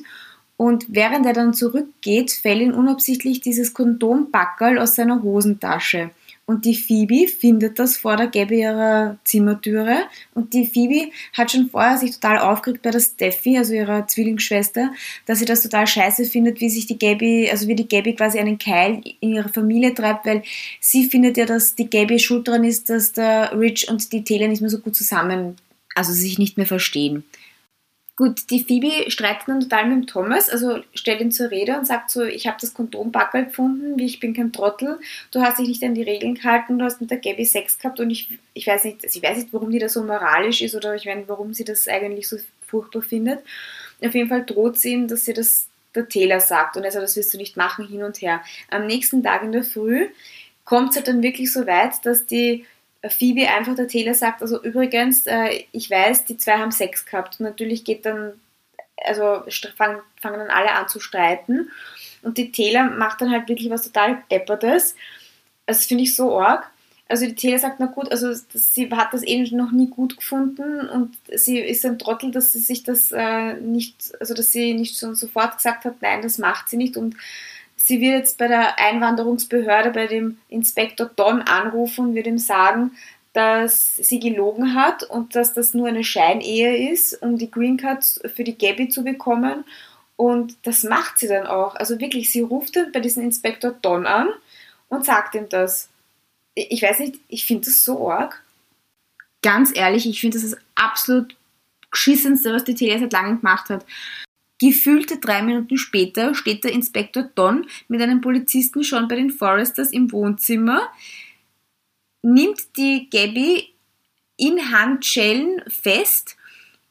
Und 0.57 0.85
während 0.89 1.25
er 1.25 1.33
dann 1.33 1.53
zurückgeht, 1.53 2.31
fällt 2.31 2.61
ihm 2.61 2.73
unabsichtlich 2.73 3.41
dieses 3.41 3.73
Kondombackerl 3.73 4.79
aus 4.79 4.95
seiner 4.95 5.21
Hosentasche. 5.21 6.09
Und 6.49 6.63
die 6.63 6.75
Phoebe 6.75 7.27
findet 7.27 7.77
das 7.77 7.97
vor 7.97 8.15
der 8.15 8.27
Gabby 8.27 8.61
ihrer 8.61 9.17
Zimmertüre. 9.25 10.03
Und 10.33 10.53
die 10.53 10.65
Phoebe 10.65 11.11
hat 11.33 11.51
schon 11.51 11.69
vorher 11.69 11.97
sich 11.97 12.11
total 12.11 12.39
aufgeregt 12.39 12.83
bei 12.83 12.91
der 12.91 13.01
Steffi, 13.01 13.57
also 13.57 13.73
ihrer 13.73 14.07
Zwillingsschwester, 14.07 14.93
dass 15.25 15.39
sie 15.39 15.45
das 15.45 15.61
total 15.61 15.85
scheiße 15.85 16.23
findet, 16.23 16.61
wie 16.61 16.69
sich 16.69 16.85
die 16.85 16.97
Gabby, 16.97 17.49
also 17.51 17.67
wie 17.67 17.75
die 17.75 17.89
Gabby 17.89 18.15
quasi 18.15 18.39
einen 18.39 18.57
Keil 18.57 19.01
in 19.19 19.35
ihre 19.35 19.49
Familie 19.49 19.93
treibt, 19.93 20.25
weil 20.25 20.41
sie 20.79 21.03
findet 21.03 21.35
ja, 21.35 21.45
dass 21.45 21.75
die 21.75 21.89
Gabby 21.89 22.17
schuld 22.17 22.47
daran 22.47 22.63
ist, 22.63 22.89
dass 22.89 23.11
der 23.11 23.51
Rich 23.51 23.89
und 23.89 24.13
die 24.13 24.23
Taylor 24.23 24.47
nicht 24.47 24.61
mehr 24.61 24.69
so 24.69 24.79
gut 24.79 24.95
zusammen, 24.95 25.57
also 25.95 26.13
sich 26.13 26.39
nicht 26.39 26.55
mehr 26.55 26.65
verstehen. 26.65 27.25
Gut, 28.17 28.49
die 28.49 28.63
Phoebe 28.63 29.11
streitet 29.11 29.47
dann 29.47 29.59
total 29.59 29.85
mit 29.85 29.95
dem 29.95 30.07
Thomas, 30.07 30.49
also 30.49 30.79
stellt 30.95 31.21
ihn 31.21 31.31
zur 31.31 31.51
Rede 31.51 31.77
und 31.77 31.85
sagt 31.85 32.09
so, 32.09 32.23
ich 32.23 32.47
habe 32.47 32.57
das 32.59 32.73
Kondombackel 32.73 33.45
gefunden, 33.45 33.99
wie 33.99 34.07
ich 34.07 34.19
bin 34.19 34.33
kein 34.33 34.51
Trottel, 34.51 34.99
du 35.29 35.41
hast 35.41 35.59
dich 35.59 35.67
nicht 35.67 35.83
an 35.83 35.93
die 35.93 36.01
Regeln 36.01 36.33
gehalten, 36.33 36.79
du 36.79 36.85
hast 36.85 36.99
mit 36.99 37.11
der 37.11 37.19
Gabby 37.19 37.45
Sex 37.45 37.77
gehabt 37.77 37.99
und 37.99 38.09
ich, 38.09 38.39
ich 38.55 38.65
weiß 38.65 38.85
nicht, 38.85 39.03
ich 39.03 39.21
weiß 39.21 39.37
nicht, 39.37 39.53
warum 39.53 39.69
die 39.69 39.77
da 39.77 39.87
so 39.87 40.01
moralisch 40.01 40.61
ist 40.61 40.73
oder 40.73 40.95
ich 40.95 41.05
meine, 41.05 41.29
warum 41.29 41.53
sie 41.53 41.63
das 41.63 41.87
eigentlich 41.87 42.27
so 42.27 42.37
furchtbar 42.65 43.03
findet. 43.03 43.43
Auf 44.03 44.15
jeden 44.15 44.29
Fall 44.29 44.43
droht 44.43 44.79
sie 44.79 44.93
ihm, 44.93 45.07
dass 45.07 45.25
sie 45.25 45.33
das 45.33 45.67
der 45.93 46.09
Taylor 46.09 46.39
sagt 46.39 46.75
und 46.75 46.83
er 46.83 46.91
sagt, 46.91 47.03
das 47.03 47.17
wirst 47.17 47.35
du 47.35 47.37
nicht 47.37 47.55
machen, 47.55 47.87
hin 47.87 48.01
und 48.01 48.19
her. 48.21 48.41
Am 48.71 48.87
nächsten 48.87 49.21
Tag 49.21 49.43
in 49.43 49.51
der 49.51 49.63
Früh 49.63 50.07
kommt 50.65 50.89
es 50.89 50.95
halt 50.95 51.07
dann 51.07 51.21
wirklich 51.21 51.53
so 51.53 51.67
weit, 51.67 52.03
dass 52.03 52.25
die 52.25 52.65
Phoebe 53.07 53.47
einfach 53.49 53.75
der 53.75 53.87
Taylor 53.87 54.13
sagt, 54.13 54.41
also 54.41 54.61
übrigens, 54.61 55.27
äh, 55.27 55.63
ich 55.71 55.89
weiß, 55.89 56.25
die 56.25 56.37
zwei 56.37 56.57
haben 56.57 56.71
Sex 56.71 57.05
gehabt. 57.05 57.39
Und 57.39 57.45
natürlich 57.45 57.83
geht 57.83 58.05
dann, 58.05 58.33
also 59.05 59.43
fangen, 59.75 59.99
fangen 60.21 60.39
dann 60.39 60.49
alle 60.49 60.71
an 60.71 60.87
zu 60.87 60.99
streiten. 60.99 61.69
Und 62.21 62.37
die 62.37 62.51
Taylor 62.51 62.83
macht 62.83 63.21
dann 63.21 63.31
halt 63.31 63.47
wirklich 63.47 63.69
was 63.69 63.83
total 63.83 64.23
Deppertes. 64.31 64.95
Das 65.65 65.85
finde 65.85 66.03
ich 66.03 66.15
so 66.15 66.39
arg. 66.39 66.69
Also 67.09 67.25
die 67.25 67.35
Taylor 67.35 67.59
sagt, 67.59 67.79
na 67.79 67.85
gut, 67.85 68.11
also 68.11 68.33
sie 68.53 68.89
hat 68.91 69.13
das 69.13 69.25
eh 69.25 69.41
noch 69.51 69.71
nie 69.71 69.87
gut 69.87 70.17
gefunden 70.17 70.89
und 70.89 71.15
sie 71.33 71.59
ist 71.59 71.85
ein 71.85 71.97
Trottel, 71.99 72.31
dass 72.31 72.51
sie 72.51 72.59
sich 72.59 72.83
das 72.83 73.13
äh, 73.13 73.53
nicht, 73.55 74.13
also 74.19 74.33
dass 74.33 74.51
sie 74.51 74.73
nicht 74.73 74.99
schon 74.99 75.15
sofort 75.15 75.55
gesagt 75.55 75.85
hat, 75.85 76.01
nein, 76.01 76.21
das 76.21 76.37
macht 76.37 76.67
sie 76.67 76.75
nicht 76.75 76.97
und 76.97 77.15
sie 77.87 78.01
wird 78.01 78.15
jetzt 78.15 78.37
bei 78.37 78.47
der 78.47 78.77
Einwanderungsbehörde 78.79 79.91
bei 79.91 80.07
dem 80.07 80.37
Inspektor 80.49 81.09
Don 81.15 81.41
anrufen 81.41 82.07
und 82.07 82.15
wird 82.15 82.27
ihm 82.27 82.37
sagen, 82.37 82.91
dass 83.31 83.95
sie 83.95 84.19
gelogen 84.19 84.75
hat 84.75 85.03
und 85.03 85.35
dass 85.35 85.53
das 85.53 85.73
nur 85.73 85.87
eine 85.87 86.03
Scheinehe 86.03 86.91
ist, 86.91 87.21
um 87.21 87.37
die 87.37 87.49
Green 87.49 87.77
Card 87.77 88.03
für 88.35 88.43
die 88.43 88.57
Gabby 88.57 88.89
zu 88.89 89.03
bekommen. 89.03 89.63
Und 90.17 90.57
das 90.63 90.83
macht 90.83 91.19
sie 91.19 91.27
dann 91.27 91.47
auch. 91.47 91.75
Also 91.75 91.99
wirklich, 91.99 92.31
sie 92.31 92.41
ruft 92.41 92.75
dann 92.75 92.91
bei 92.91 92.99
diesem 92.99 93.23
Inspektor 93.23 93.71
Don 93.81 94.05
an 94.05 94.29
und 94.89 95.05
sagt 95.05 95.35
ihm 95.35 95.47
das. 95.47 95.89
Ich 96.55 96.81
weiß 96.81 96.99
nicht, 96.99 97.19
ich 97.29 97.45
finde 97.45 97.65
das 97.67 97.85
so 97.85 98.11
arg. 98.11 98.43
Ganz 99.43 99.71
ehrlich, 99.73 100.09
ich 100.09 100.19
finde 100.19 100.39
das 100.39 100.49
das 100.49 100.59
absolut 100.75 101.35
geschissenste, 101.91 102.51
was 102.51 102.63
die 102.63 102.75
Tele 102.75 102.99
seit 102.99 103.13
langem 103.13 103.37
gemacht 103.37 103.69
hat. 103.69 103.85
Gefühlte 104.59 105.17
drei 105.17 105.43
Minuten 105.43 105.77
später 105.77 106.33
steht 106.33 106.63
der 106.63 106.71
Inspektor 106.71 107.23
Don 107.35 107.67
mit 107.87 108.01
einem 108.01 108.21
Polizisten 108.21 108.83
schon 108.83 109.07
bei 109.07 109.15
den 109.15 109.29
Foresters 109.29 109.91
im 109.91 110.11
Wohnzimmer, 110.11 110.89
nimmt 112.23 112.75
die 112.75 113.07
Gabby 113.09 113.73
in 114.35 114.71
Handschellen 114.71 115.61
fest. 115.67 116.35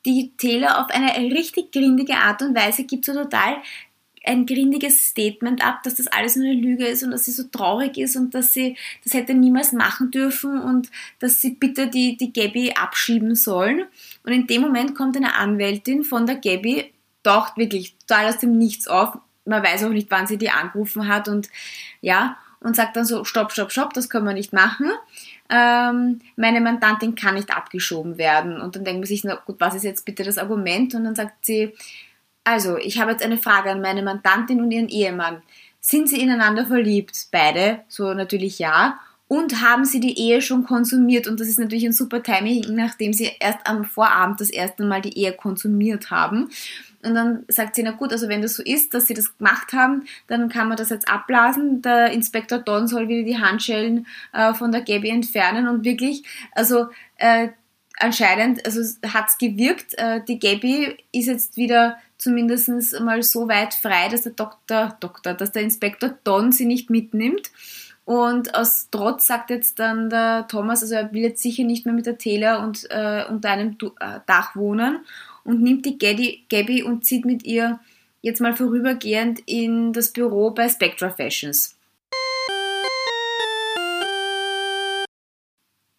Die 0.05 0.33
Taylor 0.37 0.81
auf 0.81 0.91
eine 0.91 1.17
richtig 1.35 1.73
grindige 1.73 2.15
Art 2.15 2.41
und 2.41 2.55
Weise 2.55 2.85
gibt 2.85 3.05
so 3.05 3.13
total 3.13 3.57
ein 4.25 4.45
grindiges 4.45 5.09
Statement 5.09 5.65
ab, 5.65 5.83
dass 5.85 5.95
das 5.95 6.09
alles 6.09 6.37
nur 6.37 6.47
eine 6.47 6.61
Lüge 6.61 6.87
ist 6.87 7.03
und 7.03 7.13
dass 7.13 7.25
sie 7.25 7.33
so 7.33 7.45
traurig 7.45 7.97
ist 7.97 8.17
und 8.17 8.35
dass 8.35 8.53
sie 8.53 8.77
das 9.05 9.15
hätte 9.15 9.35
niemals 9.35 9.73
machen 9.73 10.11
dürfen 10.11 10.61
und 10.61 10.91
dass 11.21 11.41
sie 11.41 11.51
bitte 11.51 11.89
die, 11.89 12.17
die 12.17 12.33
Gabby 12.33 12.73
abschieben 12.73 13.35
sollen. 13.35 13.85
Und 14.25 14.33
in 14.33 14.47
dem 14.47 14.63
Moment 14.63 14.95
kommt 14.95 15.17
eine 15.17 15.35
Anwältin 15.35 16.05
von 16.05 16.27
der 16.27 16.37
Gabby 16.37 16.93
taucht 17.27 17.57
wirklich 17.57 17.97
total 17.99 18.29
aus 18.29 18.39
dem 18.39 18.57
Nichts 18.57 18.89
auf. 18.89 19.19
Man 19.45 19.62
weiß 19.62 19.85
auch 19.85 19.91
nicht, 19.91 20.11
wann 20.11 20.27
sie 20.27 20.39
die 20.39 20.51
angerufen 20.51 21.09
hat 21.09 21.29
und 21.29 21.49
ja, 22.01 22.37
und 22.61 22.75
sagt 22.75 22.97
dann 22.97 23.05
so, 23.05 23.25
stopp, 23.25 23.53
stopp, 23.53 23.71
stopp, 23.71 23.93
das 23.93 24.09
können 24.09 24.27
wir 24.27 24.33
nicht 24.33 24.53
machen. 24.53 24.91
Ähm, 25.49 26.21
meine 26.37 26.61
Mandantin 26.61 27.15
kann 27.15 27.35
nicht 27.35 27.55
abgeschoben 27.55 28.19
werden. 28.19 28.61
Und 28.61 28.75
dann 28.75 28.85
denkt 28.85 29.01
man 29.01 29.07
sich, 29.07 29.25
na 29.25 29.35
gut, 29.35 29.57
was 29.59 29.75
ist 29.75 29.85
jetzt 29.85 30.05
bitte 30.05 30.25
das 30.25 30.39
Argument? 30.39 30.95
Und 30.95 31.05
dann 31.05 31.15
sagt 31.15 31.45
sie, 31.45 31.75
also, 32.45 32.77
ich 32.77 33.01
habe 33.01 33.12
jetzt 33.12 33.25
eine 33.25 33.39
Frage 33.39 33.71
an 33.71 33.81
meine 33.81 34.03
Mandantin 34.03 34.61
und 34.61 34.71
ihren 34.71 34.89
Ehemann. 34.89 35.43
Sind 35.81 36.09
sie 36.09 36.21
ineinander 36.21 36.67
verliebt? 36.67 37.27
Beide? 37.31 37.81
So 37.89 38.15
natürlich 38.15 38.59
ja. 38.59 38.99
Und 39.29 39.61
haben 39.61 39.85
sie 39.85 40.01
die 40.01 40.19
Ehe 40.19 40.41
schon 40.41 40.65
konsumiert? 40.65 41.27
Und 41.29 41.41
das 41.41 41.49
ist 41.49 41.59
natürlich 41.59 41.85
ein 41.85 41.93
super 41.93 42.23
Timing, 42.23 42.65
nachdem 42.75 43.12
sie 43.12 43.31
erst 43.39 43.67
am 43.67 43.85
Vorabend 43.85 44.41
das 44.41 44.51
erste 44.51 44.85
Mal 44.85 45.03
die 45.03 45.17
Ehe 45.19 45.33
konsumiert 45.33 46.11
haben. 46.11 46.51
Und 47.05 47.15
dann 47.15 47.45
sagt 47.49 47.77
sie, 47.77 47.83
na 47.83 47.93
gut, 47.93 48.13
also 48.13 48.29
wenn 48.29 48.43
das 48.43 48.57
so 48.57 48.63
ist, 48.63 48.95
dass 48.95 49.07
sie 49.07 49.15
das 49.15 49.37
gemacht 49.39 49.73
haben, 49.73 50.05
dann 50.27 50.49
kann 50.49 50.69
man 50.69 50.77
das 50.77 50.91
jetzt 50.91 51.09
abblasen. 51.09 51.83
Der 51.83 52.11
Inspektor 52.11 52.59
Don 52.59 52.89
soll 52.89 53.09
wieder 53.09 53.25
die 53.25 53.39
Handschellen 53.39 54.07
äh, 54.33 54.55
von 54.55 54.73
der 54.73 54.83
Gabby 54.83 55.11
entfernen 55.11 55.69
und 55.69 55.85
wirklich, 55.85 56.25
also 56.53 56.89
äh, 57.17 57.49
anscheinend, 57.99 58.65
also 58.67 58.81
hat 59.07 59.29
es 59.29 59.39
gewirkt. 59.39 59.95
Äh, 59.99 60.23
die 60.27 60.39
Gabby 60.39 60.97
ist 61.13 61.27
jetzt 61.27 61.57
wieder 61.57 61.99
zumindest 62.19 62.69
mal 63.01 63.23
so 63.23 63.49
weit 63.49 63.75
frei, 63.75 64.09
dass 64.09 64.23
der 64.23 64.33
Doktor, 64.33 64.97
Doktor, 65.01 65.35
dass 65.35 65.53
der 65.53 65.63
Inspektor 65.63 66.15
Don 66.25 66.53
sie 66.53 66.67
nicht 66.67 66.91
mitnimmt. 66.91 67.51
Und 68.05 68.55
aus 68.55 68.89
Trotz 68.91 69.27
sagt 69.27 69.51
jetzt 69.51 69.81
dann 69.81 70.09
der 70.11 70.47
Thomas, 70.47 70.81
also 70.81 70.95
er 70.95 71.13
will 71.13 71.23
jetzt 71.23 71.43
sicher 71.43 71.65
nicht 71.65 71.87
mehr 71.87 71.95
mit 71.95 72.07
der 72.07 72.19
Taylor 72.19 72.61
und 72.61 72.87
äh, 72.89 73.25
unter 73.29 73.51
einem 73.51 73.77
äh, 73.99 74.21
Dach 74.27 74.55
wohnen 74.55 75.01
und 75.47 75.63
nimmt 75.63 75.87
die 75.87 75.99
Gabby, 75.99 76.83
und 76.83 77.05
zieht 77.05 77.25
mit 77.25 77.45
ihr 77.45 77.81
jetzt 78.23 78.41
mal 78.41 78.55
vorübergehend 78.55 79.41
in 79.47 79.93
das 79.93 80.13
Büro 80.13 80.51
bei 80.51 80.69
Spectra 80.69 81.11
Fashions. 81.11 81.77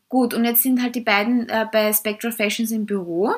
Gut, 0.10 0.34
und 0.34 0.46
jetzt 0.46 0.64
sind 0.64 0.82
halt 0.82 0.96
die 0.96 1.02
beiden 1.02 1.50
äh, 1.50 1.66
bei 1.72 1.92
Spectra 1.92 2.32
Fashions 2.32 2.72
im 2.72 2.86
Büro 2.86 3.34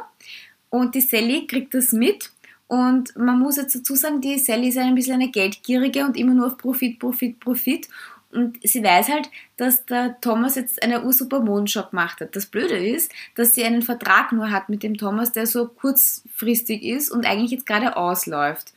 und 0.69 0.93
die 0.93 1.01
Sally 1.01 1.47
kriegt 1.47 1.73
das 1.73 1.91
mit 1.91 2.31
und 2.67 3.15
man 3.17 3.39
muss 3.39 3.57
jetzt 3.57 3.75
dazu 3.75 3.95
sagen, 3.95 4.21
die 4.21 4.37
Sally 4.37 4.69
ist 4.69 4.77
ein 4.77 4.93
bisschen 4.93 5.15
eine 5.15 5.31
Geldgierige 5.31 6.05
und 6.05 6.15
immer 6.15 6.33
nur 6.35 6.47
auf 6.47 6.57
Profit, 6.57 6.99
Profit, 6.99 7.39
Profit 7.39 7.87
und 8.31 8.59
sie 8.63 8.83
weiß 8.83 9.09
halt, 9.09 9.29
dass 9.57 9.85
der 9.85 10.19
Thomas 10.21 10.55
jetzt 10.55 10.83
eine 10.83 11.03
ursuper 11.03 11.39
Mondshop 11.39 11.91
gemacht 11.91 12.21
hat. 12.21 12.35
Das 12.35 12.45
Blöde 12.45 12.77
ist, 12.77 13.11
dass 13.35 13.55
sie 13.55 13.63
einen 13.63 13.81
Vertrag 13.81 14.31
nur 14.31 14.51
hat 14.51 14.69
mit 14.69 14.83
dem 14.83 14.97
Thomas, 14.97 15.31
der 15.31 15.47
so 15.47 15.67
kurzfristig 15.67 16.83
ist 16.83 17.09
und 17.09 17.25
eigentlich 17.25 17.51
jetzt 17.51 17.65
gerade 17.65 17.97
ausläuft. 17.97 18.73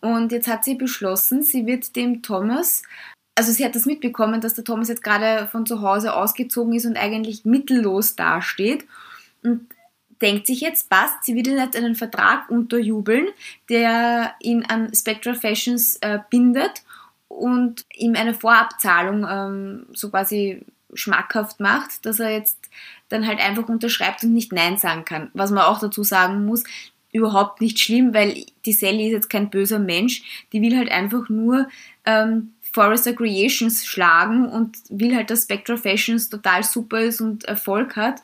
Und 0.00 0.32
jetzt 0.32 0.48
hat 0.48 0.64
sie 0.64 0.74
beschlossen, 0.74 1.42
sie 1.42 1.66
wird 1.66 1.96
dem 1.96 2.22
Thomas 2.22 2.82
also 3.34 3.52
sie 3.52 3.64
hat 3.64 3.74
das 3.74 3.86
mitbekommen, 3.86 4.40
dass 4.40 4.54
der 4.54 4.64
Thomas 4.64 4.88
jetzt 4.88 5.02
gerade 5.02 5.48
von 5.48 5.66
zu 5.66 5.82
Hause 5.82 6.14
ausgezogen 6.14 6.74
ist 6.74 6.86
und 6.86 6.96
eigentlich 6.96 7.44
mittellos 7.44 8.16
dasteht 8.16 8.86
und 9.42 9.66
denkt 10.22 10.46
sich 10.46 10.60
jetzt, 10.60 10.88
passt, 10.88 11.24
sie 11.24 11.34
wird 11.34 11.48
ihm 11.48 11.58
jetzt 11.58 11.76
einen 11.76 11.96
Vertrag 11.96 12.48
unterjubeln, 12.48 13.26
der 13.68 14.34
ihn 14.40 14.64
an 14.64 14.94
Spectra 14.94 15.34
Fashions 15.34 15.96
äh, 15.96 16.20
bindet 16.30 16.82
und 17.38 17.84
ihm 17.94 18.14
eine 18.14 18.34
Vorabzahlung 18.34 19.26
ähm, 19.28 19.86
so 19.92 20.10
quasi 20.10 20.64
schmackhaft 20.94 21.60
macht, 21.60 22.06
dass 22.06 22.20
er 22.20 22.30
jetzt 22.30 22.70
dann 23.08 23.26
halt 23.26 23.40
einfach 23.40 23.68
unterschreibt 23.68 24.22
und 24.22 24.32
nicht 24.32 24.52
Nein 24.52 24.78
sagen 24.78 25.04
kann. 25.04 25.30
Was 25.34 25.50
man 25.50 25.64
auch 25.64 25.80
dazu 25.80 26.04
sagen 26.04 26.46
muss, 26.46 26.64
überhaupt 27.12 27.60
nicht 27.60 27.78
schlimm, 27.78 28.14
weil 28.14 28.44
die 28.64 28.72
Sally 28.72 29.06
ist 29.06 29.12
jetzt 29.12 29.30
kein 29.30 29.50
böser 29.50 29.78
Mensch, 29.78 30.46
die 30.52 30.62
will 30.62 30.76
halt 30.76 30.90
einfach 30.90 31.28
nur 31.28 31.68
ähm, 32.04 32.52
Forrester 32.72 33.12
Creations 33.12 33.86
schlagen 33.86 34.48
und 34.48 34.78
will 34.88 35.14
halt, 35.14 35.30
dass 35.30 35.42
Spectra 35.42 35.76
Fashions 35.76 36.28
total 36.28 36.64
super 36.64 37.00
ist 37.00 37.20
und 37.20 37.44
Erfolg 37.44 37.96
hat. 37.96 38.20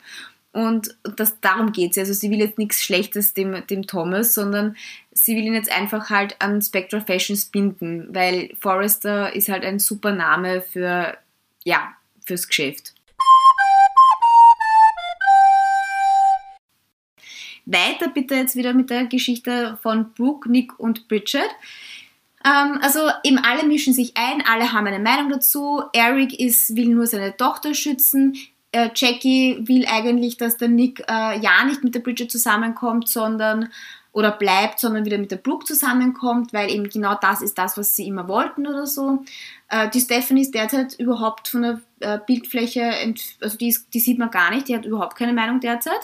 Und 0.51 0.97
das, 1.15 1.39
darum 1.39 1.71
geht 1.71 1.91
es. 1.91 1.97
Also 1.97 2.13
sie 2.13 2.29
will 2.29 2.39
jetzt 2.39 2.57
nichts 2.57 2.83
Schlechtes 2.83 3.33
dem, 3.33 3.65
dem 3.67 3.87
Thomas, 3.87 4.33
sondern 4.33 4.75
sie 5.11 5.35
will 5.35 5.43
ihn 5.43 5.53
jetzt 5.53 5.71
einfach 5.71 6.09
halt 6.09 6.35
an 6.39 6.61
Spectra 6.61 6.99
Fashions 6.99 7.45
binden, 7.45 8.07
weil 8.13 8.55
Forrester 8.59 9.35
ist 9.35 9.49
halt 9.49 9.63
ein 9.63 9.79
super 9.79 10.11
Name 10.11 10.61
für, 10.61 11.17
ja, 11.63 11.93
fürs 12.25 12.47
Geschäft. 12.47 12.93
Weiter 17.65 18.09
bitte 18.09 18.35
jetzt 18.35 18.55
wieder 18.55 18.73
mit 18.73 18.89
der 18.89 19.05
Geschichte 19.05 19.77
von 19.81 20.13
Brooke, 20.13 20.49
Nick 20.49 20.79
und 20.79 21.07
Bridget. 21.07 21.49
Ähm, 22.43 22.79
also 22.81 23.09
eben 23.23 23.37
alle 23.37 23.63
mischen 23.67 23.93
sich 23.93 24.17
ein, 24.17 24.43
alle 24.45 24.71
haben 24.71 24.87
eine 24.87 24.99
Meinung 24.99 25.29
dazu. 25.29 25.83
Eric 25.93 26.39
ist, 26.39 26.75
will 26.75 26.89
nur 26.89 27.05
seine 27.05 27.37
Tochter 27.37 27.73
schützen. 27.73 28.35
Äh, 28.71 28.89
Jackie 28.95 29.59
will 29.67 29.85
eigentlich, 29.87 30.37
dass 30.37 30.57
der 30.57 30.69
Nick 30.69 31.01
äh, 31.01 31.39
ja 31.39 31.63
nicht 31.65 31.83
mit 31.83 31.93
der 31.93 31.99
Bridget 31.99 32.31
zusammenkommt, 32.31 33.07
sondern 33.07 33.69
oder 34.13 34.31
bleibt, 34.31 34.79
sondern 34.79 35.05
wieder 35.05 35.17
mit 35.17 35.31
der 35.31 35.37
Brooke 35.37 35.65
zusammenkommt, 35.65 36.51
weil 36.53 36.69
eben 36.69 36.89
genau 36.89 37.15
das 37.21 37.41
ist 37.41 37.57
das, 37.57 37.77
was 37.77 37.95
sie 37.95 38.07
immer 38.07 38.27
wollten 38.27 38.67
oder 38.67 38.85
so. 38.85 39.23
Äh, 39.69 39.89
die 39.89 40.01
Stephanie 40.01 40.41
ist 40.41 40.53
derzeit 40.53 40.95
überhaupt 40.95 41.47
von 41.47 41.61
der 41.61 41.81
äh, 42.01 42.19
Bildfläche, 42.25 42.93
also 43.39 43.57
die, 43.57 43.69
ist, 43.69 43.93
die 43.93 43.99
sieht 43.99 44.19
man 44.19 44.29
gar 44.29 44.51
nicht, 44.53 44.67
die 44.67 44.75
hat 44.75 44.85
überhaupt 44.85 45.15
keine 45.17 45.33
Meinung 45.33 45.59
derzeit. 45.61 46.01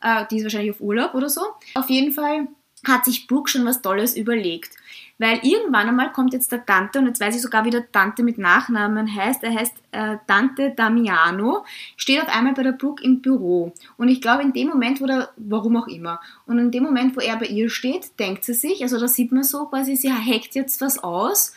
Äh, 0.00 0.24
die 0.30 0.38
ist 0.38 0.44
wahrscheinlich 0.44 0.70
auf 0.70 0.80
Urlaub 0.80 1.14
oder 1.14 1.28
so. 1.28 1.42
Auf 1.74 1.90
jeden 1.90 2.12
Fall 2.12 2.48
hat 2.86 3.04
sich 3.04 3.26
Brooke 3.26 3.50
schon 3.50 3.66
was 3.66 3.82
Tolles 3.82 4.16
überlegt. 4.16 4.74
Weil 5.22 5.38
irgendwann 5.44 5.88
einmal 5.88 6.10
kommt 6.10 6.32
jetzt 6.32 6.50
der 6.50 6.66
Tante, 6.66 6.98
und 6.98 7.06
jetzt 7.06 7.20
weiß 7.20 7.36
ich 7.36 7.42
sogar, 7.42 7.64
wie 7.64 7.70
der 7.70 7.92
Tante 7.92 8.24
mit 8.24 8.38
Nachnamen 8.38 9.14
heißt, 9.14 9.44
er 9.44 9.54
heißt 9.54 9.76
äh, 9.92 10.16
Tante 10.26 10.72
Damiano, 10.74 11.64
steht 11.96 12.20
auf 12.20 12.28
einmal 12.28 12.54
bei 12.54 12.64
der 12.64 12.72
Brooke 12.72 13.04
im 13.04 13.20
Büro. 13.20 13.72
Und 13.96 14.08
ich 14.08 14.20
glaube, 14.20 14.42
in 14.42 14.52
dem 14.52 14.70
Moment, 14.70 15.00
wo 15.00 15.06
der, 15.06 15.28
warum 15.36 15.76
auch 15.76 15.86
immer, 15.86 16.20
und 16.46 16.58
in 16.58 16.72
dem 16.72 16.82
Moment, 16.82 17.16
wo 17.16 17.20
er 17.20 17.36
bei 17.36 17.46
ihr 17.46 17.70
steht, 17.70 18.18
denkt 18.18 18.42
sie 18.42 18.54
sich, 18.54 18.82
also 18.82 18.98
da 18.98 19.06
sieht 19.06 19.30
man 19.30 19.44
so 19.44 19.66
quasi, 19.66 19.94
sie 19.94 20.12
hackt 20.12 20.56
jetzt 20.56 20.80
was 20.80 20.98
aus 20.98 21.54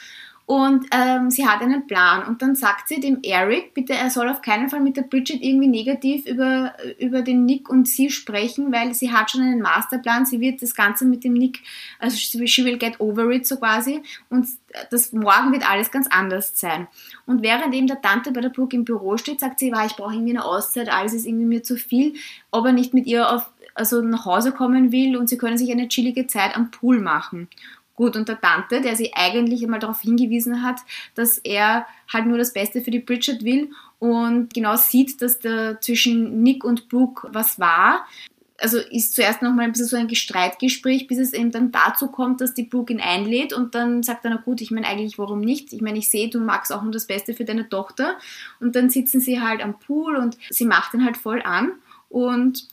und 0.48 0.86
ähm, 0.92 1.32
sie 1.32 1.48
hat 1.48 1.62
einen 1.62 1.88
Plan. 1.88 2.28
Und 2.28 2.44
dann 2.44 2.54
sagt 2.54 2.88
sie 2.88 3.00
dem 3.00 3.20
Eric, 3.24 3.74
bitte, 3.74 3.94
er 3.94 4.12
soll 4.12 4.30
auf 4.30 4.44
keinen 4.44 4.70
Fall 4.70 4.80
mit 4.80 4.96
der 4.96 5.02
Bridget 5.02 5.42
irgendwie 5.42 5.68
negativ 5.68 6.28
über, 6.28 6.74
über 7.00 7.24
den 7.24 7.46
Nick 7.46 7.68
und 7.68 7.88
sie 7.88 8.12
sprechen, 8.12 8.72
weil 8.72 8.94
sie 8.94 9.12
hat 9.12 9.32
schon 9.32 9.42
einen 9.42 9.62
Masterplan. 9.62 10.28
Sie 10.28 10.40
wird 10.40 10.62
das 10.62 10.76
Ganze 10.76 11.06
mit 11.06 11.24
dem 11.24 11.34
Nick, 11.34 11.62
also 11.98 12.16
she 12.16 12.64
will 12.64 12.78
get 12.78 13.00
over 13.00 13.32
it 13.32 13.48
so 13.48 13.58
quasi. 13.58 14.04
Und 14.30 14.48
das 14.92 15.14
morgen 15.14 15.52
wird 15.52 15.68
alles 15.68 15.90
ganz 15.90 16.08
anders 16.12 16.52
sein. 16.54 16.88
Und 17.26 17.42
während 17.42 17.74
eben 17.74 17.88
der 17.88 18.02
Tante 18.02 18.32
bei 18.32 18.42
der 18.42 18.50
Brooke 18.50 18.76
im 18.76 18.86
Büro 18.86 19.18
steht, 19.18 19.40
sagt 19.40 19.58
sie, 19.58 19.74
ich 19.88 19.96
brauche 19.96 20.14
irgendwie 20.14 20.34
eine 20.34 20.46
Auszeit, 20.46 20.90
alles 20.90 21.14
ist 21.14 21.26
irgendwie 21.26 21.46
mir 21.46 21.64
zu 21.64 21.76
viel, 21.76 22.14
ob 22.52 22.68
er 22.68 22.72
nicht 22.72 22.94
mit 22.94 23.08
ihr 23.08 23.32
auf, 23.32 23.50
also 23.74 24.02
nach 24.04 24.26
Hause 24.26 24.52
kommen 24.52 24.92
will 24.92 25.18
und 25.18 25.28
sie 25.28 25.40
können 25.40 25.58
sich 25.58 25.72
eine 25.72 25.88
chillige 25.88 26.28
Zeit 26.28 26.56
am 26.56 26.70
Pool 26.70 27.00
machen. 27.00 27.48
Gut, 27.96 28.18
und 28.18 28.28
der 28.28 28.42
Tante, 28.42 28.82
der 28.82 28.96
sie 28.96 29.14
eigentlich 29.14 29.64
einmal 29.64 29.80
darauf 29.80 30.02
hingewiesen 30.02 30.64
hat, 30.64 30.82
dass 31.16 31.38
er 31.38 31.86
halt 32.12 32.26
nur 32.26 32.38
das 32.38 32.54
Beste 32.54 32.82
für 32.82 32.92
die 32.92 33.00
Bridget 33.00 33.44
will 33.44 33.72
und 34.00 34.54
genau 34.54 34.76
sieht, 34.76 35.22
dass 35.22 35.40
da 35.40 35.80
zwischen 35.80 36.44
Nick 36.44 36.64
und 36.66 36.90
Brooke 36.90 37.30
was 37.32 37.58
war. 37.58 38.06
Also 38.58 38.80
ist 38.80 39.16
zuerst 39.16 39.42
nochmal 39.42 39.66
ein 39.66 39.72
bisschen 39.72 39.88
so 39.88 39.98
ein 39.98 40.14
Streitgespräch, 40.14 41.08
bis 41.08 41.18
es 41.20 41.34
eben 41.34 41.52
dann 41.52 41.72
dazu 41.72 42.08
kommt, 42.08 42.42
dass 42.42 42.54
die 42.54 42.64
Brooke 42.64 42.92
ihn 42.92 43.02
einlädt 43.02 43.54
und 43.54 43.76
dann 43.76 44.04
sagt 44.04 44.26
er, 44.26 44.32
na 44.32 44.38
gut, 44.38 44.62
ich 44.62 44.72
meine 44.72 44.88
eigentlich, 44.88 45.18
warum 45.18 45.42
nicht? 45.42 45.74
Ich 45.74 45.82
meine, 45.82 45.98
ich 45.98 46.10
sehe, 46.10 46.30
du 46.30 46.40
magst 46.40 46.72
auch 46.72 46.82
nur 46.82 46.92
das 46.92 47.08
Beste 47.08 47.34
für 47.34 47.44
deine 47.46 47.68
Tochter. 47.68 48.18
Und 48.60 48.76
dann 48.76 48.90
sitzen 48.90 49.20
sie 49.20 49.42
halt 49.42 49.62
am 49.62 49.78
Pool 49.80 50.16
und 50.16 50.38
sie 50.50 50.66
macht 50.66 50.94
ihn 50.94 51.04
halt 51.04 51.18
voll 51.18 51.42
an 51.42 51.74
und 52.08 52.68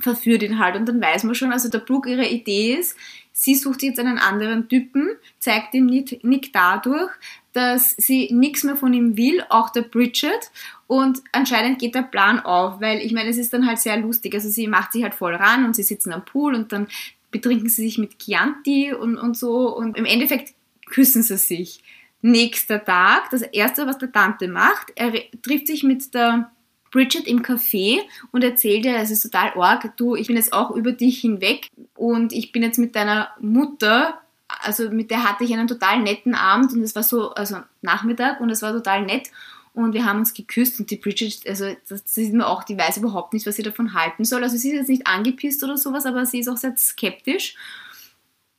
verführt 0.00 0.42
ihn 0.42 0.58
halt. 0.58 0.76
Und 0.76 0.86
dann 0.86 1.00
weiß 1.00 1.24
man 1.24 1.34
schon, 1.34 1.52
also 1.52 1.68
der 1.68 1.78
Brooke 1.78 2.10
ihre 2.10 2.26
Idee 2.26 2.74
ist, 2.74 2.96
sie 3.38 3.54
sucht 3.54 3.82
jetzt 3.82 4.00
einen 4.00 4.16
anderen 4.16 4.66
Typen, 4.66 5.10
zeigt 5.38 5.74
ihm 5.74 5.84
Nick 5.84 6.54
dadurch, 6.54 7.10
dass 7.52 7.90
sie 7.90 8.32
nichts 8.32 8.64
mehr 8.64 8.76
von 8.76 8.94
ihm 8.94 9.18
will, 9.18 9.44
auch 9.50 9.68
der 9.68 9.82
Bridget. 9.82 10.50
Und 10.86 11.22
anscheinend 11.32 11.78
geht 11.78 11.94
der 11.94 12.02
Plan 12.02 12.40
auf, 12.40 12.80
weil 12.80 13.00
ich 13.00 13.12
meine, 13.12 13.28
es 13.28 13.36
ist 13.36 13.52
dann 13.52 13.66
halt 13.66 13.78
sehr 13.78 13.98
lustig. 13.98 14.32
Also 14.32 14.48
sie 14.48 14.66
macht 14.66 14.92
sich 14.92 15.02
halt 15.02 15.12
voll 15.12 15.34
ran 15.34 15.66
und 15.66 15.76
sie 15.76 15.82
sitzen 15.82 16.14
am 16.14 16.24
Pool 16.24 16.54
und 16.54 16.72
dann 16.72 16.88
betrinken 17.30 17.68
sie 17.68 17.82
sich 17.82 17.98
mit 17.98 18.18
Chianti 18.18 18.94
und, 18.94 19.18
und 19.18 19.36
so 19.36 19.76
und 19.76 19.98
im 19.98 20.06
Endeffekt 20.06 20.54
küssen 20.86 21.22
sie 21.22 21.36
sich. 21.36 21.84
Nächster 22.22 22.82
Tag, 22.82 23.28
das 23.30 23.42
erste, 23.42 23.86
was 23.86 23.98
der 23.98 24.12
Tante 24.12 24.48
macht, 24.48 24.92
er 24.94 25.12
trifft 25.42 25.66
sich 25.66 25.82
mit 25.82 26.14
der 26.14 26.50
Bridget 26.90 27.26
im 27.26 27.42
Café 27.42 27.98
und 28.32 28.44
erzählt 28.44 28.84
ihr, 28.84 28.96
es 28.96 29.10
ist 29.10 29.22
total 29.22 29.52
arg, 29.60 29.96
du, 29.96 30.14
ich 30.14 30.28
bin 30.28 30.36
jetzt 30.36 30.52
auch 30.52 30.70
über 30.70 30.92
dich 30.92 31.20
hinweg 31.20 31.68
und 31.94 32.32
ich 32.32 32.52
bin 32.52 32.62
jetzt 32.62 32.78
mit 32.78 32.94
deiner 32.94 33.30
Mutter, 33.40 34.20
also 34.48 34.90
mit 34.90 35.10
der 35.10 35.24
hatte 35.24 35.44
ich 35.44 35.52
einen 35.52 35.68
total 35.68 36.00
netten 36.00 36.34
Abend 36.34 36.72
und 36.72 36.82
es 36.82 36.94
war 36.94 37.02
so, 37.02 37.30
also 37.30 37.56
Nachmittag 37.82 38.40
und 38.40 38.50
es 38.50 38.62
war 38.62 38.72
total 38.72 39.04
nett 39.04 39.30
und 39.74 39.92
wir 39.92 40.06
haben 40.06 40.20
uns 40.20 40.32
geküsst 40.32 40.80
und 40.80 40.90
die 40.90 40.96
Bridget, 40.96 41.46
also 41.46 41.66
das 41.88 42.02
sieht 42.06 42.32
man 42.32 42.46
auch, 42.46 42.64
die 42.64 42.78
weiß 42.78 42.96
überhaupt 42.96 43.34
nicht, 43.34 43.46
was 43.46 43.56
sie 43.56 43.62
davon 43.62 43.92
halten 43.92 44.24
soll. 44.24 44.42
Also 44.42 44.56
sie 44.56 44.70
ist 44.70 44.76
jetzt 44.76 44.88
nicht 44.88 45.06
angepisst 45.06 45.62
oder 45.62 45.76
sowas, 45.76 46.06
aber 46.06 46.24
sie 46.24 46.40
ist 46.40 46.48
auch 46.48 46.56
sehr 46.56 46.74
skeptisch 46.78 47.56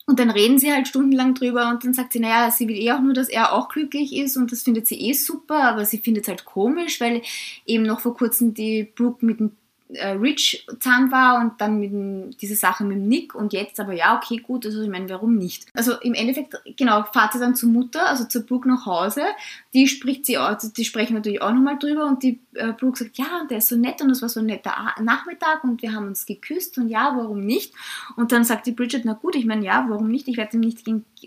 und 0.08 0.20
dann 0.20 0.30
reden 0.30 0.58
sie 0.58 0.72
halt 0.72 0.88
stundenlang 0.88 1.36
drüber 1.36 1.70
und 1.70 1.84
dann 1.84 1.94
sagt 1.94 2.14
sie, 2.14 2.20
naja, 2.20 2.50
sie 2.50 2.68
will 2.68 2.78
eh 2.78 2.94
auch 2.94 3.02
nur, 3.02 3.14
dass 3.14 3.28
er 3.28 3.52
auch 3.54 3.68
glücklich 3.68 4.16
ist 4.16 4.38
und 4.38 4.52
das 4.52 4.64
findet 4.64 4.88
sie 4.88 5.00
eh 5.02 5.14
super, 5.14 5.64
aber 5.64 5.86
sie 5.86 5.98
findet 5.98 6.24
es 6.24 6.30
halt 6.30 6.46
komisch, 6.46 7.02
weil 7.02 7.22
eben 7.66 7.84
noch 7.84 8.00
vor 8.00 8.16
kurzem 8.16 8.54
die 8.54 8.84
Brooke 8.84 9.26
mit 9.26 9.40
dem 9.42 9.52
Rich 9.90 10.68
zusammen 10.80 11.12
war 11.12 11.40
und 11.40 11.62
dann 11.62 11.80
mit 11.80 12.42
diese 12.42 12.56
Sache 12.56 12.84
mit 12.84 12.98
dem 12.98 13.08
Nick 13.08 13.34
und 13.34 13.54
jetzt 13.54 13.80
aber 13.80 13.94
ja, 13.94 14.18
okay, 14.18 14.38
gut, 14.38 14.66
also 14.66 14.82
ich 14.82 14.90
meine, 14.90 15.10
warum 15.10 15.38
nicht? 15.38 15.66
Also 15.74 15.94
im 16.02 16.14
Endeffekt, 16.14 16.62
genau, 16.76 17.04
fahrt 17.14 17.34
sie 17.34 17.40
dann 17.40 17.56
zur 17.56 17.70
Mutter, 17.70 18.06
also 18.06 18.26
zur 18.26 18.42
Brooke 18.44 18.68
nach 18.68 18.86
Hause, 18.86 19.24
die 19.74 19.88
spricht 19.88 20.26
sie 20.26 20.38
auch, 20.38 20.58
die 20.58 20.84
sprechen 20.84 21.14
natürlich 21.14 21.42
auch 21.42 21.54
nochmal 21.54 21.80
drüber 21.80 22.06
und 22.06 22.22
die 22.22 22.40
äh, 22.56 22.74
Brooke 22.74 22.98
sagt, 22.98 23.18
ja, 23.18 23.46
der 23.50 23.60
ist 23.60 23.70
so 23.70 23.78
nett 23.78 24.02
und 24.02 24.10
das 24.10 24.22
war 24.22 24.30
so 24.30 24.42
ein 24.42 24.48
netter 24.48 24.74
Nachmittag 25.02 25.64
und 25.64 25.82
wir 25.82 25.94
haben 25.94 26.08
uns 26.08 26.26
geküsst 26.26 26.78
und 26.78 26.90
ja, 26.90 27.14
warum 27.16 27.46
nicht? 27.46 27.74
Und 28.18 28.34
dann 28.34 28.44
sagt 28.44 28.68
die 28.68 28.74
Bridget, 28.74 29.06
na 29.06 29.14
gut, 29.14 29.36
ich 29.36 29.46
meine, 29.46 29.66
ja, 29.66 29.86
warum 29.88 30.10
nicht? 30.10 30.28
Ich 30.28 30.36
werde 30.36 30.58
ihm 30.58 30.62
nicht 30.62 30.86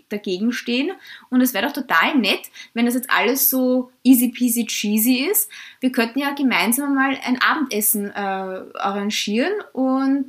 dagegen 0.09 0.51
stehen 0.51 0.91
und 1.29 1.41
es 1.41 1.53
wäre 1.53 1.67
doch 1.67 1.73
total 1.73 2.17
nett, 2.17 2.49
wenn 2.73 2.85
das 2.85 2.95
jetzt 2.95 3.09
alles 3.09 3.49
so 3.49 3.91
easy 4.03 4.29
peasy 4.29 4.65
cheesy 4.65 5.27
ist. 5.29 5.49
Wir 5.79 5.91
könnten 5.91 6.19
ja 6.19 6.31
gemeinsam 6.33 6.95
mal 6.95 7.17
ein 7.25 7.41
Abendessen 7.41 8.09
äh, 8.09 8.13
arrangieren 8.13 9.53
und 9.73 10.27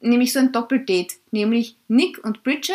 nämlich 0.00 0.32
so 0.32 0.38
ein 0.38 0.52
Doppeldate, 0.52 1.14
nämlich 1.30 1.76
Nick 1.88 2.22
und 2.24 2.42
Bridget 2.42 2.74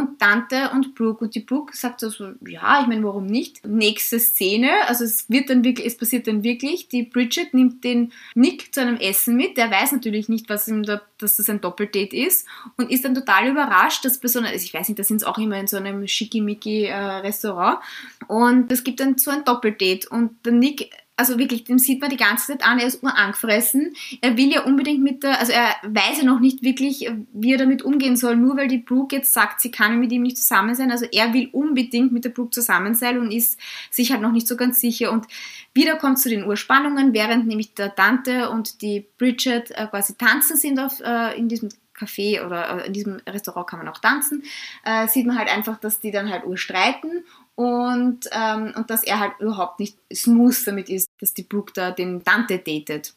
und 0.00 0.20
Dante 0.20 0.70
und 0.72 0.94
Brooke. 0.94 1.24
Und 1.24 1.34
die 1.34 1.40
Brooke 1.40 1.76
sagt 1.76 2.00
so, 2.00 2.08
ja, 2.46 2.80
ich 2.80 2.86
meine, 2.86 3.04
warum 3.04 3.26
nicht? 3.26 3.66
Nächste 3.66 4.18
Szene, 4.18 4.70
also 4.86 5.04
es 5.04 5.28
wird 5.28 5.50
dann 5.50 5.64
wirklich, 5.64 5.86
es 5.86 5.96
passiert 5.96 6.26
dann 6.26 6.42
wirklich, 6.42 6.88
die 6.88 7.02
Bridget 7.02 7.54
nimmt 7.54 7.84
den 7.84 8.12
Nick 8.34 8.74
zu 8.74 8.80
einem 8.80 8.96
Essen 8.96 9.36
mit, 9.36 9.56
der 9.56 9.70
weiß 9.70 9.92
natürlich 9.92 10.28
nicht, 10.28 10.48
was 10.48 10.68
ihm 10.68 10.82
da, 10.82 11.02
dass 11.18 11.36
das 11.36 11.48
ein 11.48 11.60
Doppeldate 11.60 12.16
ist 12.16 12.46
und 12.76 12.90
ist 12.90 13.04
dann 13.04 13.14
total 13.14 13.48
überrascht, 13.48 14.04
dass 14.04 14.18
bei 14.18 14.28
so 14.28 14.38
einer, 14.38 14.48
also 14.48 14.64
ich 14.64 14.74
weiß 14.74 14.88
nicht, 14.88 14.98
da 14.98 15.04
sind 15.04 15.18
es 15.18 15.24
auch 15.24 15.38
immer 15.38 15.58
in 15.58 15.66
so 15.66 15.76
einem 15.76 16.06
schickimicki 16.06 16.86
äh, 16.86 16.96
Restaurant 16.96 17.78
und 18.26 18.72
es 18.72 18.84
gibt 18.84 19.00
dann 19.00 19.18
so 19.18 19.30
ein 19.30 19.44
Doppeldate 19.44 20.08
und 20.08 20.44
der 20.44 20.52
Nick 20.52 20.90
also 21.20 21.38
wirklich, 21.38 21.64
dem 21.64 21.78
sieht 21.78 22.00
man 22.00 22.08
die 22.08 22.16
ganze 22.16 22.46
Zeit 22.46 22.64
an, 22.64 22.78
er 22.78 22.86
ist 22.86 23.02
urangefressen. 23.02 23.94
Er 24.22 24.38
will 24.38 24.50
ja 24.50 24.62
unbedingt 24.62 25.02
mit 25.02 25.22
der, 25.22 25.38
also 25.38 25.52
er 25.52 25.76
weiß 25.82 26.16
ja 26.18 26.24
noch 26.24 26.40
nicht 26.40 26.62
wirklich, 26.62 27.10
wie 27.34 27.52
er 27.52 27.58
damit 27.58 27.82
umgehen 27.82 28.16
soll, 28.16 28.36
nur 28.36 28.56
weil 28.56 28.68
die 28.68 28.78
Brooke 28.78 29.16
jetzt 29.16 29.34
sagt, 29.34 29.60
sie 29.60 29.70
kann 29.70 30.00
mit 30.00 30.12
ihm 30.12 30.22
nicht 30.22 30.38
zusammen 30.38 30.74
sein. 30.74 30.90
Also 30.90 31.04
er 31.12 31.34
will 31.34 31.50
unbedingt 31.52 32.10
mit 32.10 32.24
der 32.24 32.30
Brooke 32.30 32.52
zusammen 32.52 32.94
sein 32.94 33.18
und 33.18 33.32
ist 33.32 33.60
sich 33.90 34.12
halt 34.12 34.22
noch 34.22 34.32
nicht 34.32 34.48
so 34.48 34.56
ganz 34.56 34.80
sicher. 34.80 35.12
Und 35.12 35.26
wieder 35.74 35.96
kommt 35.96 36.18
zu 36.18 36.30
den 36.30 36.44
Urspannungen, 36.44 37.12
während 37.12 37.46
nämlich 37.46 37.74
der 37.74 37.94
Tante 37.94 38.48
und 38.48 38.80
die 38.80 39.06
Bridget 39.18 39.72
äh, 39.72 39.88
quasi 39.88 40.14
tanzen 40.14 40.56
sind 40.56 40.80
auf, 40.80 41.00
äh, 41.00 41.38
in 41.38 41.48
diesem 41.48 41.68
Café 42.00 42.44
oder 42.44 42.82
äh, 42.82 42.86
in 42.86 42.92
diesem 42.92 43.20
Restaurant 43.28 43.68
kann 43.68 43.78
man 43.78 43.88
auch 43.88 43.98
tanzen, 43.98 44.42
äh, 44.84 45.06
sieht 45.06 45.26
man 45.26 45.38
halt 45.38 45.48
einfach, 45.48 45.78
dass 45.78 46.00
die 46.00 46.10
dann 46.10 46.30
halt 46.30 46.44
urstreiten 46.44 47.24
und, 47.60 48.20
ähm, 48.32 48.72
und 48.74 48.88
dass 48.88 49.04
er 49.04 49.20
halt 49.20 49.32
überhaupt 49.38 49.80
nicht 49.80 49.98
smooth 50.10 50.66
damit 50.66 50.88
ist, 50.88 51.10
dass 51.20 51.34
die 51.34 51.42
Brooke 51.42 51.74
da 51.74 51.90
den 51.90 52.24
Dante 52.24 52.56
datet. 52.56 53.12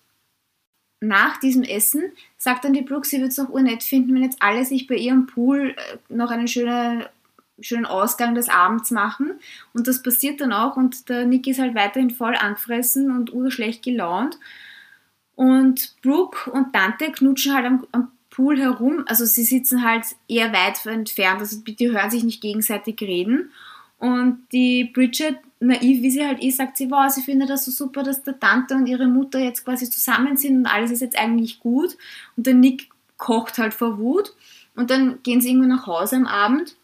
Nach 0.99 1.38
diesem 1.38 1.63
Essen 1.63 2.12
sagt 2.38 2.65
dann 2.65 2.73
die 2.73 2.82
Brooke, 2.82 3.08
sie 3.08 3.19
würde 3.19 3.29
es 3.29 3.39
auch 3.39 3.47
urnett 3.47 3.84
finden, 3.84 4.13
wenn 4.13 4.23
jetzt 4.23 4.41
alle 4.41 4.65
sich 4.65 4.86
bei 4.86 4.95
ihrem 4.95 5.27
Pool 5.27 5.69
äh, 5.77 5.97
noch 6.10 6.29
einen 6.29 6.49
schönen, 6.49 7.06
schönen 7.62 7.86
Ausgang 7.86 8.36
des 8.36 8.49
Abends 8.49 8.91
machen. 8.91 9.32
Und 9.73 9.88
das 9.88 10.03
passiert 10.03 10.41
dann 10.41 10.51
auch 10.51 10.75
und 10.75 11.08
der 11.08 11.25
Nick 11.25 11.47
ist 11.47 11.62
halt 11.62 11.73
weiterhin 11.73 12.12
voll 12.12 12.36
angefressen 12.36 13.15
und 13.15 13.32
urschlecht 13.32 13.82
gelaunt. 13.82 14.38
Und 15.36 15.95
Brooke 16.01 16.51
und 16.51 16.75
Dante 16.75 17.13
knutschen 17.13 17.53
halt 17.53 17.65
am, 17.65 17.88
am 17.93 18.12
Pool 18.29 18.60
herum. 18.60 19.06
Also 19.08 19.23
sie 19.23 19.45
sitzen 19.45 19.86
halt 19.89 20.03
eher 20.27 20.51
weit 20.51 20.86
entfernt, 20.86 21.39
also 21.39 21.62
die 21.62 21.91
hören 21.91 22.12
sich 22.12 22.25
nicht 22.25 22.41
gegenseitig 22.41 22.99
reden. 22.99 23.49
Und 24.04 24.48
die 24.52 24.84
Bridget, 24.84 25.38
naiv 25.62 26.02
wie 26.02 26.12
sie 26.12 26.28
halt 26.28 26.44
ist, 26.44 26.58
sagt 26.58 26.76
sie, 26.76 26.92
wow, 26.92 27.10
sie 27.10 27.22
findet 27.22 27.50
das 27.50 27.63
so 27.63 27.72
super, 27.72 28.04
dass 28.04 28.22
der 28.22 28.38
Tante 28.38 28.76
und 28.76 28.86
ihre 28.86 29.08
Mutter 29.08 29.39
jetzt 29.39 29.63
quasi 29.63 29.89
zusammen 29.89 30.36
sind 30.36 30.58
und 30.58 30.66
alles 30.66 30.92
ist 30.92 31.00
jetzt 31.00 31.18
eigentlich 31.18 31.62
gut. 31.62 31.98
Und 32.36 32.46
der 32.46 32.54
Nick 32.54 32.89
kocht 33.16 33.58
halt 33.60 33.74
vor 33.74 33.98
Wut. 34.00 34.34
Und 34.76 34.89
dann 34.89 35.24
gehen 35.24 35.39
sie 35.39 35.52
irgendwann 35.52 35.70
nach 35.70 35.88
Hause 35.88 36.18
am 36.18 36.26
Abend. 36.26 36.76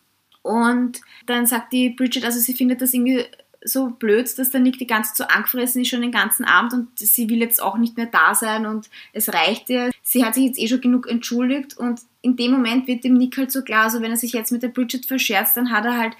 Und 0.43 1.01
dann 1.25 1.45
sagt 1.45 1.73
die 1.73 1.89
Bridget, 1.89 2.23
also 2.23 2.39
sie 2.39 2.53
findet 2.53 2.81
das 2.81 2.93
irgendwie 2.93 3.25
so 3.61 3.89
blöd, 3.89 4.37
dass 4.37 4.51
der 4.51 4.61
Nick 4.61 4.77
die 4.77 4.87
ganze 4.87 5.13
Zeit 5.13 5.27
so 5.27 5.35
angefressen 5.35 5.81
ist 5.81 5.89
schon 5.89 6.01
den 6.01 6.11
ganzen 6.11 6.45
Abend 6.45 6.73
und 6.73 6.87
sie 6.97 7.29
will 7.29 7.39
jetzt 7.39 7.61
auch 7.61 7.77
nicht 7.77 7.97
mehr 7.97 8.05
da 8.05 8.33
sein 8.33 8.65
und 8.65 8.89
es 9.11 9.33
reicht 9.33 9.69
ihr. 9.69 9.91
Sie 10.01 10.23
hat 10.23 10.35
sich 10.35 10.45
jetzt 10.45 10.59
eh 10.59 10.67
schon 10.67 10.81
genug 10.81 11.07
entschuldigt 11.07 11.77
und 11.77 11.99
in 12.21 12.35
dem 12.35 12.51
Moment 12.51 12.87
wird 12.87 13.03
dem 13.03 13.15
Nick 13.15 13.37
halt 13.37 13.51
so 13.51 13.61
klar, 13.61 13.83
also 13.83 14.01
wenn 14.01 14.11
er 14.11 14.17
sich 14.17 14.33
jetzt 14.33 14.51
mit 14.51 14.63
der 14.63 14.69
Bridget 14.69 15.05
verscherzt, 15.05 15.57
dann 15.57 15.71
hat 15.71 15.85
er 15.85 15.97
halt 15.97 16.13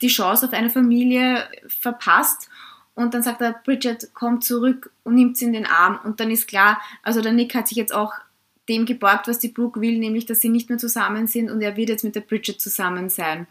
die 0.00 0.08
Chance 0.08 0.46
auf 0.46 0.52
eine 0.52 0.70
Familie 0.70 1.44
verpasst 1.66 2.48
und 2.94 3.12
dann 3.12 3.22
sagt 3.22 3.42
er, 3.42 3.52
Bridget, 3.52 4.10
komm 4.14 4.40
zurück 4.40 4.90
und 5.04 5.14
nimmt 5.14 5.36
sie 5.36 5.44
in 5.44 5.52
den 5.52 5.66
Arm 5.66 6.00
und 6.02 6.18
dann 6.18 6.30
ist 6.30 6.48
klar, 6.48 6.80
also 7.02 7.20
der 7.20 7.32
Nick 7.32 7.54
hat 7.54 7.68
sich 7.68 7.76
jetzt 7.76 7.94
auch 7.94 8.14
dem 8.68 8.86
geborgt, 8.86 9.28
was 9.28 9.38
die 9.38 9.48
Brooke 9.48 9.80
will, 9.80 9.98
nämlich, 9.98 10.26
dass 10.26 10.40
sie 10.40 10.48
nicht 10.48 10.68
mehr 10.70 10.78
zusammen 10.78 11.26
sind 11.26 11.50
und 11.50 11.60
er 11.60 11.76
wird 11.76 11.88
jetzt 11.88 12.04
mit 12.04 12.16
der 12.16 12.20
Bridget 12.20 12.60
zusammen 12.60 13.10
sein. 13.10 13.46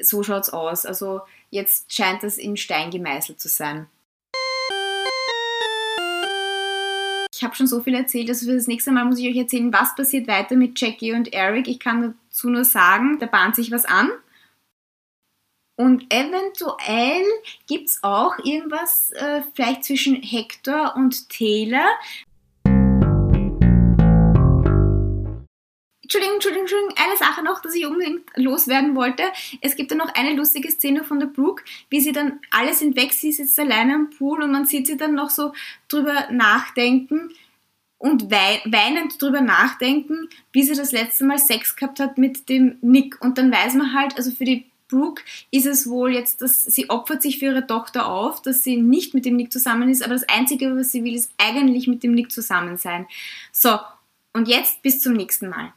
So 0.00 0.22
schaut's 0.22 0.48
aus. 0.48 0.86
Also 0.86 1.20
Jetzt 1.52 1.92
scheint 1.92 2.22
das 2.22 2.38
in 2.38 2.56
Stein 2.56 2.90
gemeißelt 2.90 3.38
zu 3.38 3.48
sein. 3.48 3.86
Ich 7.34 7.44
habe 7.44 7.54
schon 7.54 7.66
so 7.66 7.82
viel 7.82 7.94
erzählt, 7.94 8.30
also 8.30 8.46
für 8.46 8.54
das 8.54 8.66
nächste 8.66 8.90
Mal 8.90 9.04
muss 9.04 9.18
ich 9.18 9.28
euch 9.28 9.36
erzählen, 9.36 9.70
was 9.70 9.94
passiert 9.94 10.28
weiter 10.28 10.56
mit 10.56 10.80
Jackie 10.80 11.12
und 11.12 11.34
Eric. 11.34 11.68
Ich 11.68 11.78
kann 11.78 12.14
dazu 12.30 12.48
nur 12.48 12.64
sagen, 12.64 13.18
da 13.18 13.26
bahnt 13.26 13.54
sich 13.56 13.70
was 13.70 13.84
an. 13.84 14.10
Und 15.76 16.10
eventuell 16.10 17.24
gibt 17.66 17.90
es 17.90 18.02
auch 18.02 18.38
irgendwas 18.44 19.10
äh, 19.10 19.42
vielleicht 19.54 19.84
zwischen 19.84 20.22
Hector 20.22 20.94
und 20.96 21.28
Taylor. 21.28 21.86
Entschuldigung, 26.12 26.34
Entschuldigung, 26.34 26.64
Entschuldigung, 26.64 27.06
eine 27.06 27.16
Sache 27.16 27.42
noch, 27.42 27.62
dass 27.62 27.74
ich 27.74 27.86
unbedingt 27.86 28.28
loswerden 28.36 28.94
wollte. 28.94 29.22
Es 29.62 29.76
gibt 29.76 29.90
dann 29.90 29.98
noch 29.98 30.14
eine 30.14 30.34
lustige 30.34 30.70
Szene 30.70 31.04
von 31.04 31.18
der 31.18 31.26
Brooke, 31.26 31.64
wie 31.88 32.00
sie 32.00 32.12
dann, 32.12 32.38
alle 32.50 32.74
sind 32.74 32.96
weg, 32.96 33.14
sie 33.14 33.32
sitzt 33.32 33.58
alleine 33.58 33.94
am 33.94 34.10
Pool 34.10 34.42
und 34.42 34.52
man 34.52 34.66
sieht 34.66 34.86
sie 34.86 34.98
dann 34.98 35.14
noch 35.14 35.30
so 35.30 35.54
drüber 35.88 36.28
nachdenken 36.30 37.30
und 37.96 38.30
weinend 38.30 39.22
drüber 39.22 39.40
nachdenken, 39.40 40.28
wie 40.52 40.62
sie 40.64 40.74
das 40.74 40.92
letzte 40.92 41.24
Mal 41.24 41.38
Sex 41.38 41.76
gehabt 41.76 41.98
hat 41.98 42.18
mit 42.18 42.50
dem 42.50 42.76
Nick. 42.82 43.18
Und 43.22 43.38
dann 43.38 43.50
weiß 43.50 43.72
man 43.74 43.94
halt, 43.94 44.18
also 44.18 44.32
für 44.32 44.44
die 44.44 44.66
Brooke 44.88 45.22
ist 45.50 45.64
es 45.64 45.88
wohl 45.88 46.12
jetzt, 46.12 46.42
dass 46.42 46.62
sie 46.62 46.90
opfert 46.90 47.22
sich 47.22 47.38
für 47.38 47.46
ihre 47.46 47.66
Tochter 47.66 48.06
auf, 48.06 48.42
dass 48.42 48.62
sie 48.62 48.76
nicht 48.76 49.14
mit 49.14 49.24
dem 49.24 49.36
Nick 49.36 49.50
zusammen 49.50 49.88
ist, 49.88 50.02
aber 50.02 50.12
das 50.12 50.28
Einzige, 50.28 50.76
was 50.76 50.92
sie 50.92 51.04
will, 51.04 51.14
ist 51.14 51.32
eigentlich 51.38 51.86
mit 51.86 52.02
dem 52.02 52.12
Nick 52.12 52.30
zusammen 52.30 52.76
sein. 52.76 53.06
So, 53.50 53.78
und 54.34 54.46
jetzt 54.46 54.82
bis 54.82 55.00
zum 55.00 55.14
nächsten 55.14 55.48
Mal. 55.48 55.72